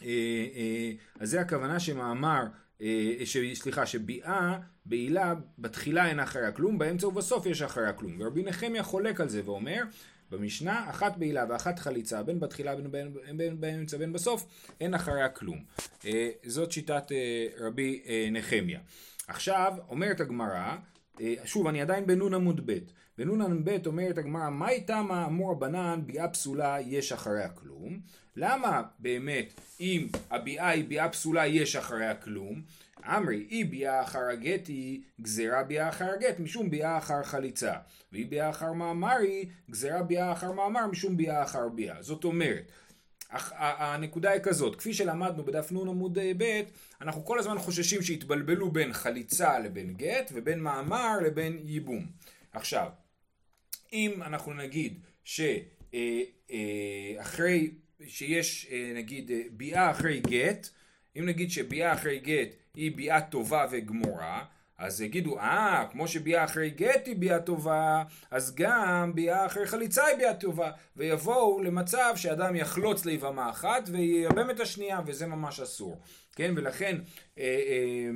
אה, 0.03 0.07
אה, 0.55 0.91
אז 1.19 1.29
זה 1.29 1.41
הכוונה 1.41 1.79
שמאמר 1.79 2.43
אה, 2.81 3.13
ש, 3.25 3.37
סליחה, 3.53 3.85
שביאה, 3.85 4.59
בעילה, 4.85 5.33
בתחילה 5.59 6.07
אין 6.07 6.19
אחריה 6.19 6.51
כלום, 6.51 6.77
באמצע 6.77 7.07
ובסוף 7.07 7.45
יש 7.45 7.61
אחריה 7.61 7.93
כלום. 7.93 8.15
ורבי 8.19 8.43
נחמיה 8.43 8.83
חולק 8.83 9.21
על 9.21 9.29
זה 9.29 9.41
ואומר, 9.45 9.83
במשנה, 10.31 10.89
אחת 10.89 11.17
בעילה 11.17 11.45
ואחת 11.49 11.79
חליצה, 11.79 12.23
בין 12.23 12.39
בתחילה 12.39 12.75
בין, 12.75 12.91
בין, 12.91 13.37
בין 13.37 13.61
באמצע 13.61 13.97
בין 13.97 14.13
בסוף, 14.13 14.45
אין 14.81 14.93
אחריה 14.93 15.29
כלום. 15.29 15.63
אה, 16.05 16.29
זאת 16.45 16.71
שיטת 16.71 17.11
אה, 17.11 17.47
רבי 17.59 18.01
אה, 18.07 18.27
נחמיה. 18.31 18.79
עכשיו, 19.27 19.73
אומרת 19.89 20.19
הגמרא, 20.19 20.75
שוב, 21.45 21.67
אני 21.67 21.81
עדיין 21.81 22.07
בנון 22.07 22.33
עמוד 22.33 22.61
ב', 22.65 22.77
בנון 23.17 23.41
עמוד 23.41 23.69
ב' 23.69 23.87
אומרת 23.87 24.17
הגמרא, 24.17 24.49
מה 24.49 24.69
איתה 24.69 25.01
מה 25.01 25.25
אמור 25.25 25.51
הבנן, 25.51 26.01
ביאה 26.05 26.27
פסולה 26.27 26.77
יש 26.85 27.11
אחריה 27.11 27.49
כלום? 27.49 27.99
למה 28.35 28.81
באמת 28.99 29.53
אם 29.79 30.07
הביאה 30.31 30.69
היא 30.69 30.87
ביאה 30.87 31.09
פסולה 31.09 31.47
יש 31.47 31.75
אחריה 31.75 32.15
כלום? 32.15 32.61
אמרי, 33.05 33.45
אי 33.51 33.63
ביאה 33.63 34.01
אחר 34.01 34.29
הגט 34.31 34.67
היא 34.67 35.01
גזירה 35.21 35.63
ביאה 35.63 35.89
אחר 35.89 36.05
הגט 36.05 36.39
משום 36.39 36.69
ביאה 36.69 36.97
אחר 36.97 37.23
חליצה. 37.23 37.73
ואי 38.11 38.23
ביאה 38.23 38.49
אחר 38.49 38.73
מאמר 38.73 39.17
היא 39.17 39.45
גזירה 39.69 40.03
ביאה 40.03 40.31
אחר 40.31 40.51
מאמר 40.51 40.87
משום 40.87 41.17
ביאה 41.17 41.43
אחר 41.43 41.69
ביאה. 41.69 42.01
זאת 42.01 42.23
אומרת, 42.23 42.71
הנקודה 43.29 44.31
היא 44.31 44.41
כזאת, 44.41 44.75
כפי 44.75 44.93
שלמדנו 44.93 45.45
בדף 45.45 45.71
נ 45.71 45.75
עמוד 45.75 46.17
ב', 46.37 46.61
אנחנו 47.01 47.25
כל 47.25 47.39
הזמן 47.39 47.57
חוששים 47.57 48.01
שיתבלבלו 48.01 48.71
בין 48.71 48.93
חליצה 48.93 49.59
לבין 49.59 49.93
גט 49.93 50.31
ובין 50.33 50.59
מאמר 50.59 51.17
לבין 51.25 51.59
ייבום. 51.63 52.05
עכשיו, 52.51 52.89
אם 53.93 54.23
אנחנו 54.23 54.53
נגיד 54.53 54.99
שאחרי, 55.23 56.25
שיש 58.07 58.67
נגיד 58.95 59.31
ביאה 59.51 59.91
אחרי 59.91 60.19
גט, 60.19 60.69
אם 61.19 61.25
נגיד 61.25 61.51
שביאה 61.51 61.93
אחרי 61.93 62.19
גט 62.19 62.49
היא 62.75 62.95
ביאה 62.95 63.21
טובה 63.21 63.67
וגמורה, 63.71 64.45
אז 64.77 65.01
יגידו, 65.01 65.39
אה, 65.39 65.85
כמו 65.91 66.07
שביאה 66.07 66.45
אחרי 66.45 66.69
גט 66.69 67.07
היא 67.07 67.15
ביאה 67.15 67.39
טובה, 67.39 68.03
אז 68.31 68.55
גם 68.55 69.11
ביאה 69.15 69.45
אחרי 69.45 69.67
חליצה 69.67 70.05
היא 70.05 70.17
ביאה 70.17 70.33
טובה. 70.33 70.71
ויבואו 70.95 71.63
למצב 71.63 72.13
שאדם 72.15 72.55
יחלוץ 72.55 73.05
ליבמה 73.05 73.49
אחת 73.49 73.89
וייבם 73.91 74.49
את 74.49 74.59
השנייה, 74.59 74.99
וזה 75.05 75.27
ממש 75.27 75.59
אסור. 75.59 75.97
כן, 76.35 76.53
ולכן... 76.55 76.97
אה, 77.37 77.43
אה, 77.43 78.09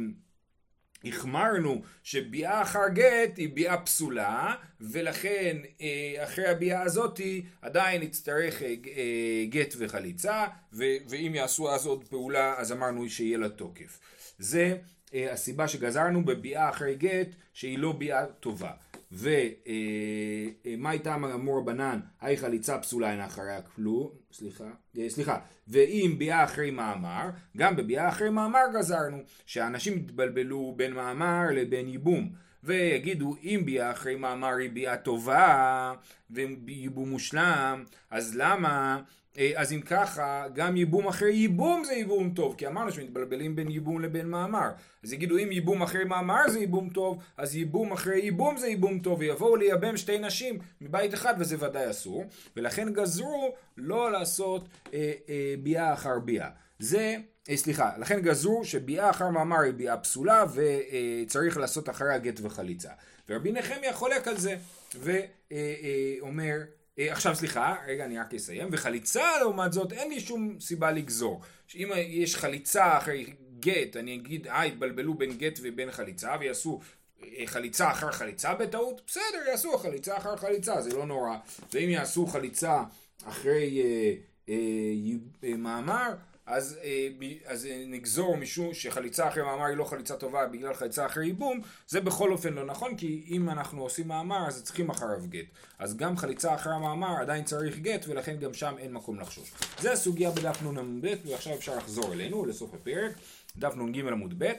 החמרנו 1.05 1.81
שביאה 2.03 2.61
אחר 2.61 2.87
גט 2.93 3.37
היא 3.37 3.49
ביאה 3.53 3.77
פסולה, 3.77 4.55
ולכן 4.81 5.57
אה, 5.81 6.23
אחרי 6.23 6.47
הביאה 6.47 6.81
הזאתי 6.81 7.45
עדיין 7.61 8.03
יצטרך 8.03 8.61
אה, 8.61 8.67
אה, 8.67 9.45
גט 9.49 9.73
וחליצה, 9.77 10.45
ואם 10.73 11.31
יעשו 11.35 11.71
אז 11.71 11.85
עוד 11.85 12.03
פעולה 12.03 12.53
אז 12.57 12.71
אמרנו 12.71 13.09
שיהיה 13.09 13.37
לה 13.37 13.49
תוקף. 13.49 13.99
זה 14.39 14.77
הסיבה 15.13 15.67
שגזרנו 15.67 16.25
בביאה 16.25 16.69
אחרי 16.69 16.95
גט 16.95 17.27
שהיא 17.53 17.79
לא 17.79 17.91
ביאה 17.91 18.25
טובה. 18.25 18.71
ומה 19.12 20.89
הייתה 20.89 21.15
אמור 21.15 21.58
הבנן, 21.58 22.00
היי 22.21 22.38
חליצה 22.38 22.78
פסולה 22.78 23.12
אין 23.12 23.21
אחריה 23.21 23.62
כלום, 23.62 24.10
סליחה, 24.32 24.69
אה, 24.97 25.10
סליחה, 25.10 25.39
ואם 25.67 26.15
ביאה 26.17 26.43
אחרי 26.43 26.71
מאמר, 26.71 27.30
גם 27.58 27.76
בביאה 27.76 28.10
אחרי 28.10 28.30
מאמר 28.30 28.63
גזרנו, 28.74 29.17
שאנשים 29.45 29.97
יתבלבלו 29.97 30.74
בין 30.78 30.93
מאמר 30.93 31.43
לבין 31.54 31.88
ייבום. 31.88 32.32
ויגידו 32.63 33.36
אם 33.43 33.62
ביאה 33.65 33.91
אחרי 33.91 34.15
מאמר 34.15 34.54
היא 34.54 34.69
ביאה 34.69 34.97
טובה 34.97 35.93
וייבום 36.30 37.10
מושלם 37.10 37.84
אז 38.12 38.36
למה 38.36 39.02
אה, 39.38 39.52
אז 39.56 39.74
אם 39.74 39.82
ככה, 39.82 40.45
גם 40.54 40.78
ייבום 40.78 41.08
אחרי 41.08 41.34
ייבום 41.34 41.84
זה 41.84 41.93
ייבום 41.93 42.30
טוב, 42.36 42.56
כי 42.58 42.67
אמרנו 42.67 42.91
שמתבלבלים 42.91 43.56
בין 43.56 43.71
ייבום 43.71 44.02
לבין 44.02 44.28
מאמר. 44.28 44.69
אז 45.04 45.13
יגידו 45.13 45.38
אם 45.38 45.52
ייבום 45.52 45.82
אחרי 45.82 46.04
מאמר 46.04 46.50
זה 46.50 46.60
ייבום 46.60 46.89
טוב, 46.89 47.24
אז 47.38 47.56
ייבום 47.56 47.91
אחרי 47.91 48.19
ייבום 48.19 48.58
זה 48.58 48.67
ייבום 48.67 49.00
טוב, 49.00 49.19
ויבואו 49.19 49.56
לייבם 49.56 49.97
שתי 49.97 50.19
נשים 50.19 50.60
מבית 50.82 51.13
אחד 51.13 51.34
וזה 51.39 51.56
ודאי 51.60 51.89
אסור, 51.89 52.26
ולכן 52.56 52.93
גזרו 52.93 53.56
לא 53.78 54.12
לעשות 54.12 54.67
אה, 54.93 55.12
אה, 55.30 55.56
ביאה 55.63 55.93
אחר 55.93 56.19
ביאה. 56.19 56.50
זה, 56.82 57.17
אה, 57.50 57.58
סליחה, 57.58 57.91
לכן 57.98 58.22
גזרו 58.22 58.65
שביאה 58.65 59.10
אחר 59.10 59.30
מאמר 59.30 59.60
היא 59.60 59.74
ביאה 59.74 59.98
פסולה 59.98 60.46
וצריך 60.54 61.58
לעשות 61.58 61.89
אחריה 61.89 62.17
גט 62.17 62.39
וחליצה. 62.44 62.89
ורבי 63.30 63.52
נחמיה 63.52 63.94
חולק 63.94 64.28
על 64.28 64.38
זה, 64.38 64.56
ואומר 64.96 66.58
אה, 67.00 67.06
אה, 67.06 67.12
עכשיו 67.12 67.36
סליחה, 67.36 67.76
רגע 67.88 68.06
אני 68.06 68.20
רק 68.20 68.34
אסיים, 68.34 68.67
וחליצה 68.72 69.24
לעומת 69.39 69.74
זאת 69.74 69.94
אין 69.94 70.10
לי 70.10 70.20
שום 70.20 70.60
סיבה 70.60 70.91
לגזור. 70.91 71.41
שאם 71.67 71.91
יש 71.98 72.36
חליצה 72.36 72.98
אחרי 72.98 73.26
גט, 73.60 73.98
אני 73.98 74.15
אגיד, 74.15 74.48
אה, 74.48 74.63
התבלבלו 74.63 75.13
בין 75.13 75.38
גט 75.38 75.60
ובין 75.62 75.91
חליצה, 75.91 76.36
ויעשו 76.39 76.80
חליצה 77.46 77.91
אחר 77.91 78.12
חליצה 78.12 78.54
בטעות, 78.56 79.02
בסדר, 79.08 79.50
יעשו 79.50 79.78
חליצה 79.78 80.17
אחר 80.17 80.36
חליצה, 80.36 80.82
זה 80.82 80.96
לא 80.96 81.06
נורא. 81.06 81.38
ואם 81.74 81.89
יעשו 81.89 82.28
חליצה 82.28 82.84
אחרי 83.24 83.82
אה, 83.82 84.13
אה, 84.50 84.56
אה, 85.44 85.58
מאמר, 85.58 86.13
אז, 86.45 86.80
אה, 86.84 87.08
אז 87.45 87.65
אה, 87.65 87.84
נגזור 87.88 88.38
משום 88.38 88.73
שחליצה 88.73 89.27
אחרי 89.27 89.43
מאמר 89.43 89.65
היא 89.65 89.77
לא 89.77 89.84
חליצה 89.84 90.15
טובה 90.15 90.47
בגלל 90.47 90.73
חליצה 90.73 91.06
אחרי 91.06 91.25
ייבום, 91.25 91.62
זה 91.88 92.01
בכל 92.01 92.32
אופן 92.32 92.54
לא 92.54 92.65
נכון, 92.65 92.95
כי 92.95 93.25
אם 93.27 93.49
אנחנו 93.49 93.82
עושים 93.82 94.08
מאמר 94.08 94.47
אז 94.47 94.63
צריכים 94.63 94.89
אחריו 94.89 95.27
גט. 95.30 95.45
אז 95.80 95.97
גם 95.97 96.17
חליצה 96.17 96.56
אחרי 96.56 96.73
המאמר 96.73 97.15
עדיין 97.21 97.43
צריך 97.43 97.80
גט, 97.80 98.06
ולכן 98.08 98.36
גם 98.38 98.54
שם 98.54 98.75
אין 98.77 98.93
מקום 98.93 99.19
לחשוש. 99.19 99.51
זה 99.80 99.91
הסוגיה 99.91 100.32
בדף 100.32 100.62
נ"ב, 100.63 101.08
ועכשיו 101.25 101.54
אפשר 101.54 101.77
לחזור 101.77 102.13
אלינו, 102.13 102.45
לסוף 102.45 102.73
הפרק, 102.73 103.12
דף 103.58 103.75
נ"ג 103.75 103.99
עמוד 103.99 104.34
ב'. 104.38 104.51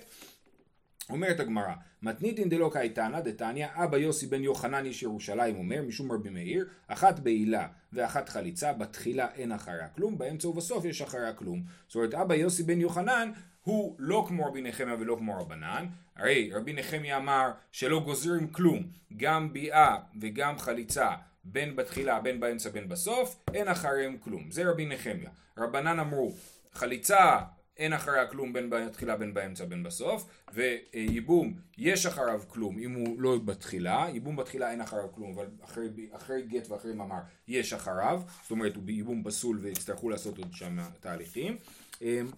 אומרת 1.11 1.40
הגמרא, 1.40 1.75
מתניתין 2.03 2.49
דלא 2.49 2.71
קייטנא 2.73 3.21
דתניא, 3.21 3.66
אבא 3.75 3.99
יוסי 3.99 4.27
בן 4.27 4.42
יוחנן 4.42 4.85
איש 4.85 5.03
ירושלים 5.03 5.57
אומר, 5.57 5.83
משום 5.83 6.12
רבי 6.12 6.31
מאיר, 6.31 6.66
אחת 6.87 7.21
בעילה 7.21 7.66
ואחת 7.92 8.28
חליצה, 8.28 8.72
בתחילה 8.72 9.26
אין 9.35 9.52
אחריה 9.52 9.88
כלום, 9.88 10.18
באמצע 10.18 10.48
ובסוף 10.48 10.85
יש 10.85 11.02
אחריה 11.02 11.33
כלום. 11.33 11.62
זאת 11.88 11.94
אומרת, 11.94 12.14
אבא 12.14 12.35
יוסי 12.35 12.62
בן 12.62 12.81
יוחנן 12.81 13.31
הוא 13.62 13.96
לא 13.98 14.24
כמו 14.28 14.46
רבי 14.46 14.62
נחמיה 14.62 14.94
ולא 14.98 15.16
כמו 15.18 15.40
רבנן, 15.40 15.87
הרי 16.16 16.50
רבי 16.55 16.72
נחמיה 16.72 17.16
אמר 17.16 17.50
שלא 17.72 18.00
גוזרים 18.00 18.48
כלום, 18.48 18.83
גם 19.16 19.52
ביאה 19.52 19.96
וגם 20.20 20.59
חליצה, 20.59 21.11
בין 21.44 21.76
בתחילה, 21.76 22.20
בין 22.20 22.40
באמצע, 22.40 22.70
בין 22.70 22.88
בסוף, 22.88 23.44
אין 23.55 23.68
אחריהם 23.68 24.16
כלום. 24.20 24.50
זה 24.50 24.70
רבי 24.70 24.87
נחמיה. 24.87 25.31
רבנן 25.59 25.98
אמרו, 25.98 26.33
חליצה 26.72 27.38
אין 27.77 27.93
אחריה 27.93 28.27
כלום 28.27 28.53
בין 28.53 28.71
בתחילה 28.71 29.17
בין 29.17 29.35
באמצע 29.35 29.65
בין 29.65 29.83
בסוף. 29.83 30.27
וייבום 30.55 31.55
יש 31.79 32.07
אחריו 32.07 32.43
כלום 32.49 32.79
אם 32.79 32.95
הוא 32.95 33.21
לא 33.21 33.39
בתחילה. 33.45 34.07
ייבום 34.13 34.37
בתחילה 34.37 34.71
אין 34.71 34.81
אחריו 34.81 35.13
כלום 35.13 35.33
אבל 35.33 35.47
אחרי, 35.65 35.89
אחרי 36.13 36.43
גט 36.43 36.71
ואחרי 36.71 36.95
מאמר 36.95 37.21
יש 37.49 37.73
אחריו. 37.73 38.23
זאת 38.43 38.51
אומרת 38.51 38.77
הוא 38.77 38.85
ייבום 38.89 39.23
פסול 39.25 39.59
ויצטרכו 39.59 40.11
לעשות 40.11 40.39
עוד 40.39 40.53
שם 40.53 40.79
תהליכים. 41.01 41.57
אמ, 42.03 42.31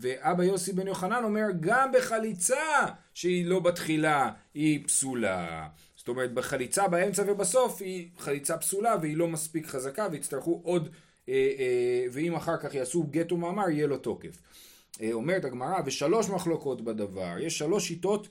ואבא 0.00 0.44
יוסי 0.44 0.72
בן 0.72 0.86
יוחנן 0.86 1.24
אומר 1.24 1.46
גם 1.60 1.92
בחליצה 1.92 2.86
שהיא 3.14 3.46
לא 3.46 3.60
בתחילה 3.60 4.30
היא 4.54 4.84
פסולה. 4.86 5.68
זאת 5.96 6.08
אומרת 6.08 6.32
בחליצה 6.32 6.88
באמצע 6.88 7.22
ובסוף 7.26 7.82
היא 7.82 8.08
חליצה 8.18 8.58
פסולה 8.58 8.96
והיא 9.00 9.16
לא 9.16 9.28
מספיק 9.28 9.66
חזקה 9.66 10.08
ויצטרכו 10.10 10.60
עוד 10.64 10.88
ואם 12.12 12.34
אחר 12.34 12.56
כך 12.56 12.74
יעשו 12.74 13.02
גט 13.02 13.32
ומאמר 13.32 13.70
יהיה 13.70 13.86
לו 13.86 13.98
תוקף. 13.98 14.42
אה, 15.00 15.12
אומרת 15.12 15.44
הגמרא 15.44 15.80
ושלוש 15.86 16.28
מחלוקות 16.28 16.80
בדבר. 16.82 17.34
יש 17.40 17.58
שלוש 17.58 17.88
שיטות 17.88 18.28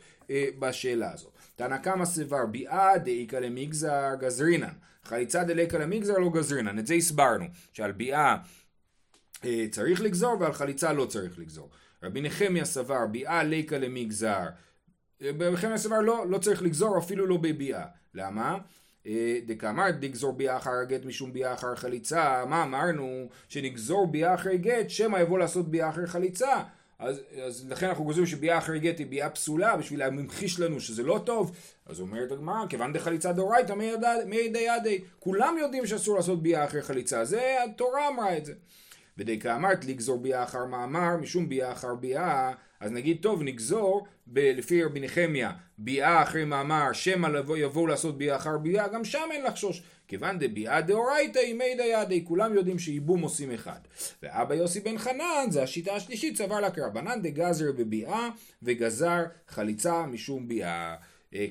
בשאלה 0.60 1.12
הזאת 1.13 1.31
תנא 1.55 1.77
קמא 1.77 2.05
סבר 2.05 2.45
ביאה 2.45 2.97
דאיכא 2.97 3.36
למגזר 3.36 4.15
גזרינן. 4.19 4.73
חליצה 5.03 5.43
דליקא 5.43 5.77
למגזר 5.77 6.17
לא 6.17 6.29
גזרינן. 6.29 6.79
את 6.79 6.88
זה 6.88 6.93
הסברנו 6.93 7.45
שעל 7.73 7.91
ביאה 7.91 8.38
צריך 9.71 10.01
לגזור 10.01 10.36
ועל 10.39 10.53
חליצה 10.53 10.93
לא 10.93 11.05
צריך 11.05 11.39
לגזור. 11.39 11.69
רבי 12.03 12.21
נחמיה 12.21 12.65
סבר 12.65 13.05
ביאה 13.05 13.43
ליקא 13.43 13.75
למגזר. 13.75 14.45
רבי 15.21 15.51
נחמיה 15.51 15.77
סבר 15.77 16.01
לא, 16.01 16.25
לא 16.29 16.38
צריך 16.38 16.62
לגזור 16.62 16.97
אפילו 16.97 17.27
לא 17.27 17.38
בביאה. 17.38 17.86
למה? 18.13 18.57
דקאמר 19.46 19.91
דגזור 19.91 20.34
ביה 20.34 20.58
אחר 20.58 20.72
הגט 20.82 21.06
משום 21.06 21.34
ביה 21.34 21.54
אחר 21.54 21.76
חליצה, 21.76 22.46
מה 22.46 22.63
אמרנו? 22.63 23.28
שנגזור 23.50 24.08
ביה 24.08 24.34
אחרי 24.34 24.58
גט, 24.58 24.89
שמא 24.89 25.17
יבוא 25.17 25.39
לעשות 25.39 25.72
ביה 25.72 25.89
אחרי 25.89 26.08
חליצה. 26.08 26.63
אז, 27.00 27.22
אז 27.46 27.67
לכן 27.70 27.88
אנחנו 27.88 28.04
גוזרים 28.04 28.26
שביה 28.26 28.58
אחרי 28.58 28.80
גט 28.80 29.00
היא 29.00 29.08
ביה 29.08 29.30
פסולה 29.30 29.78
בשביל 29.78 30.00
להמחיש 30.00 30.60
לנו 30.60 30.80
שזה 30.80 31.04
לא 31.04 31.22
טוב. 31.26 31.56
אז 31.86 32.00
אומרת 32.00 32.32
הגמרא, 32.32 32.67
כיוון 32.70 32.93
דחליצה 32.93 33.34
דאורייתא 33.34 33.74
מי 34.26 34.38
ידי 34.38 34.67
ידי. 34.78 35.02
כולם 35.20 35.56
יודעים 35.60 35.86
שאסור 35.86 36.15
לעשות 36.15 36.43
ביה 36.43 36.65
אחרי 36.65 36.82
חליצה, 36.82 37.26
זה 37.26 37.58
התורה 37.63 38.08
אמרה 38.08 38.38
את 38.38 38.46
זה. 38.46 38.54
ודקה 39.17 39.56
אמרת 39.56 39.86
לגזור 39.86 40.19
ביה 40.19 40.43
אחר 40.43 40.65
מאמר, 40.65 41.17
משום 41.17 41.49
ביה 41.49 41.71
אחר 41.71 41.95
ביה, 41.95 42.51
אז 42.80 42.91
נגיד 42.91 43.17
טוב 43.21 43.43
נגזור 43.43 44.08
ב- 44.27 44.39
לפי 44.39 44.84
רבי 44.84 44.99
נחמיה 44.99 45.51
ביאה 45.77 46.23
אחרי 46.23 46.45
מאמר 46.45 46.93
שמא 46.93 47.27
יבואו 47.58 47.88
לעשות 47.88 48.17
ביאה 48.17 48.36
אחר 48.36 48.58
ביאה 48.58 48.88
גם 48.88 49.06
שם 49.06 49.30
אין 49.32 49.43
לחשוש. 49.43 49.84
כיוון 50.08 50.39
דביאה 50.39 50.82
דאורייתא 50.82 51.39
אימי 51.39 51.75
דיידי 51.77 52.25
כולם 52.25 52.53
יודעים 52.53 52.80
שייבום 52.80 53.21
עושים 53.21 53.51
אחד. 53.51 53.80
ואבא 54.23 54.56
יוסי 54.56 54.80
בן 54.80 54.97
חנן 54.97 55.45
זה 55.49 55.63
השיטה 55.63 55.95
השלישית 55.95 56.38
סבר 56.38 56.60
לה 56.60 56.71
כרבנן 56.71 57.21
דגזר 57.21 57.71
בביאה 57.71 58.30
וגזר 58.63 59.23
חליצה 59.47 60.06
משום 60.06 60.47
ביאה. 60.47 60.69
אה, 60.69 60.95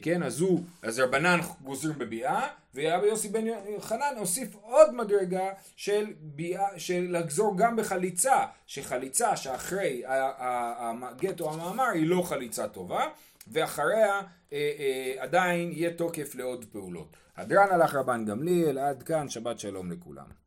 כן, 0.03 0.23
אז 0.23 0.41
הוא, 0.41 0.62
אז 0.83 0.99
רבנן 0.99 1.39
גוזרים 1.65 1.99
בביאה, 1.99 2.49
ורבי 2.75 3.07
יוסי 3.07 3.29
בן 3.29 3.45
חנן 3.81 4.15
הוסיף 4.19 4.55
עוד 4.55 4.95
מדרגה 4.95 5.53
של 5.77 6.07
ביאה, 6.21 6.79
של 6.79 7.07
לגזור 7.11 7.59
גם 7.59 7.77
בחליצה, 7.77 8.45
שחליצה 8.67 9.37
שאחרי 9.37 10.03
הגט 10.07 11.41
או 11.41 11.53
המאמר 11.53 11.89
היא 11.95 12.07
לא 12.07 12.23
חליצה 12.23 12.69
טובה, 12.69 13.05
ואחריה 13.49 14.21
אה, 14.53 14.73
אה, 14.79 15.15
עדיין 15.19 15.73
יהיה 15.73 15.91
תוקף 15.91 16.35
לעוד 16.35 16.65
פעולות. 16.73 17.17
הדרן 17.37 17.69
הלך 17.71 17.95
רבן 17.95 18.25
גמליאל, 18.25 18.79
עד 18.79 19.03
כאן, 19.03 19.29
שבת 19.29 19.59
שלום 19.59 19.93
לכולם. 19.93 20.37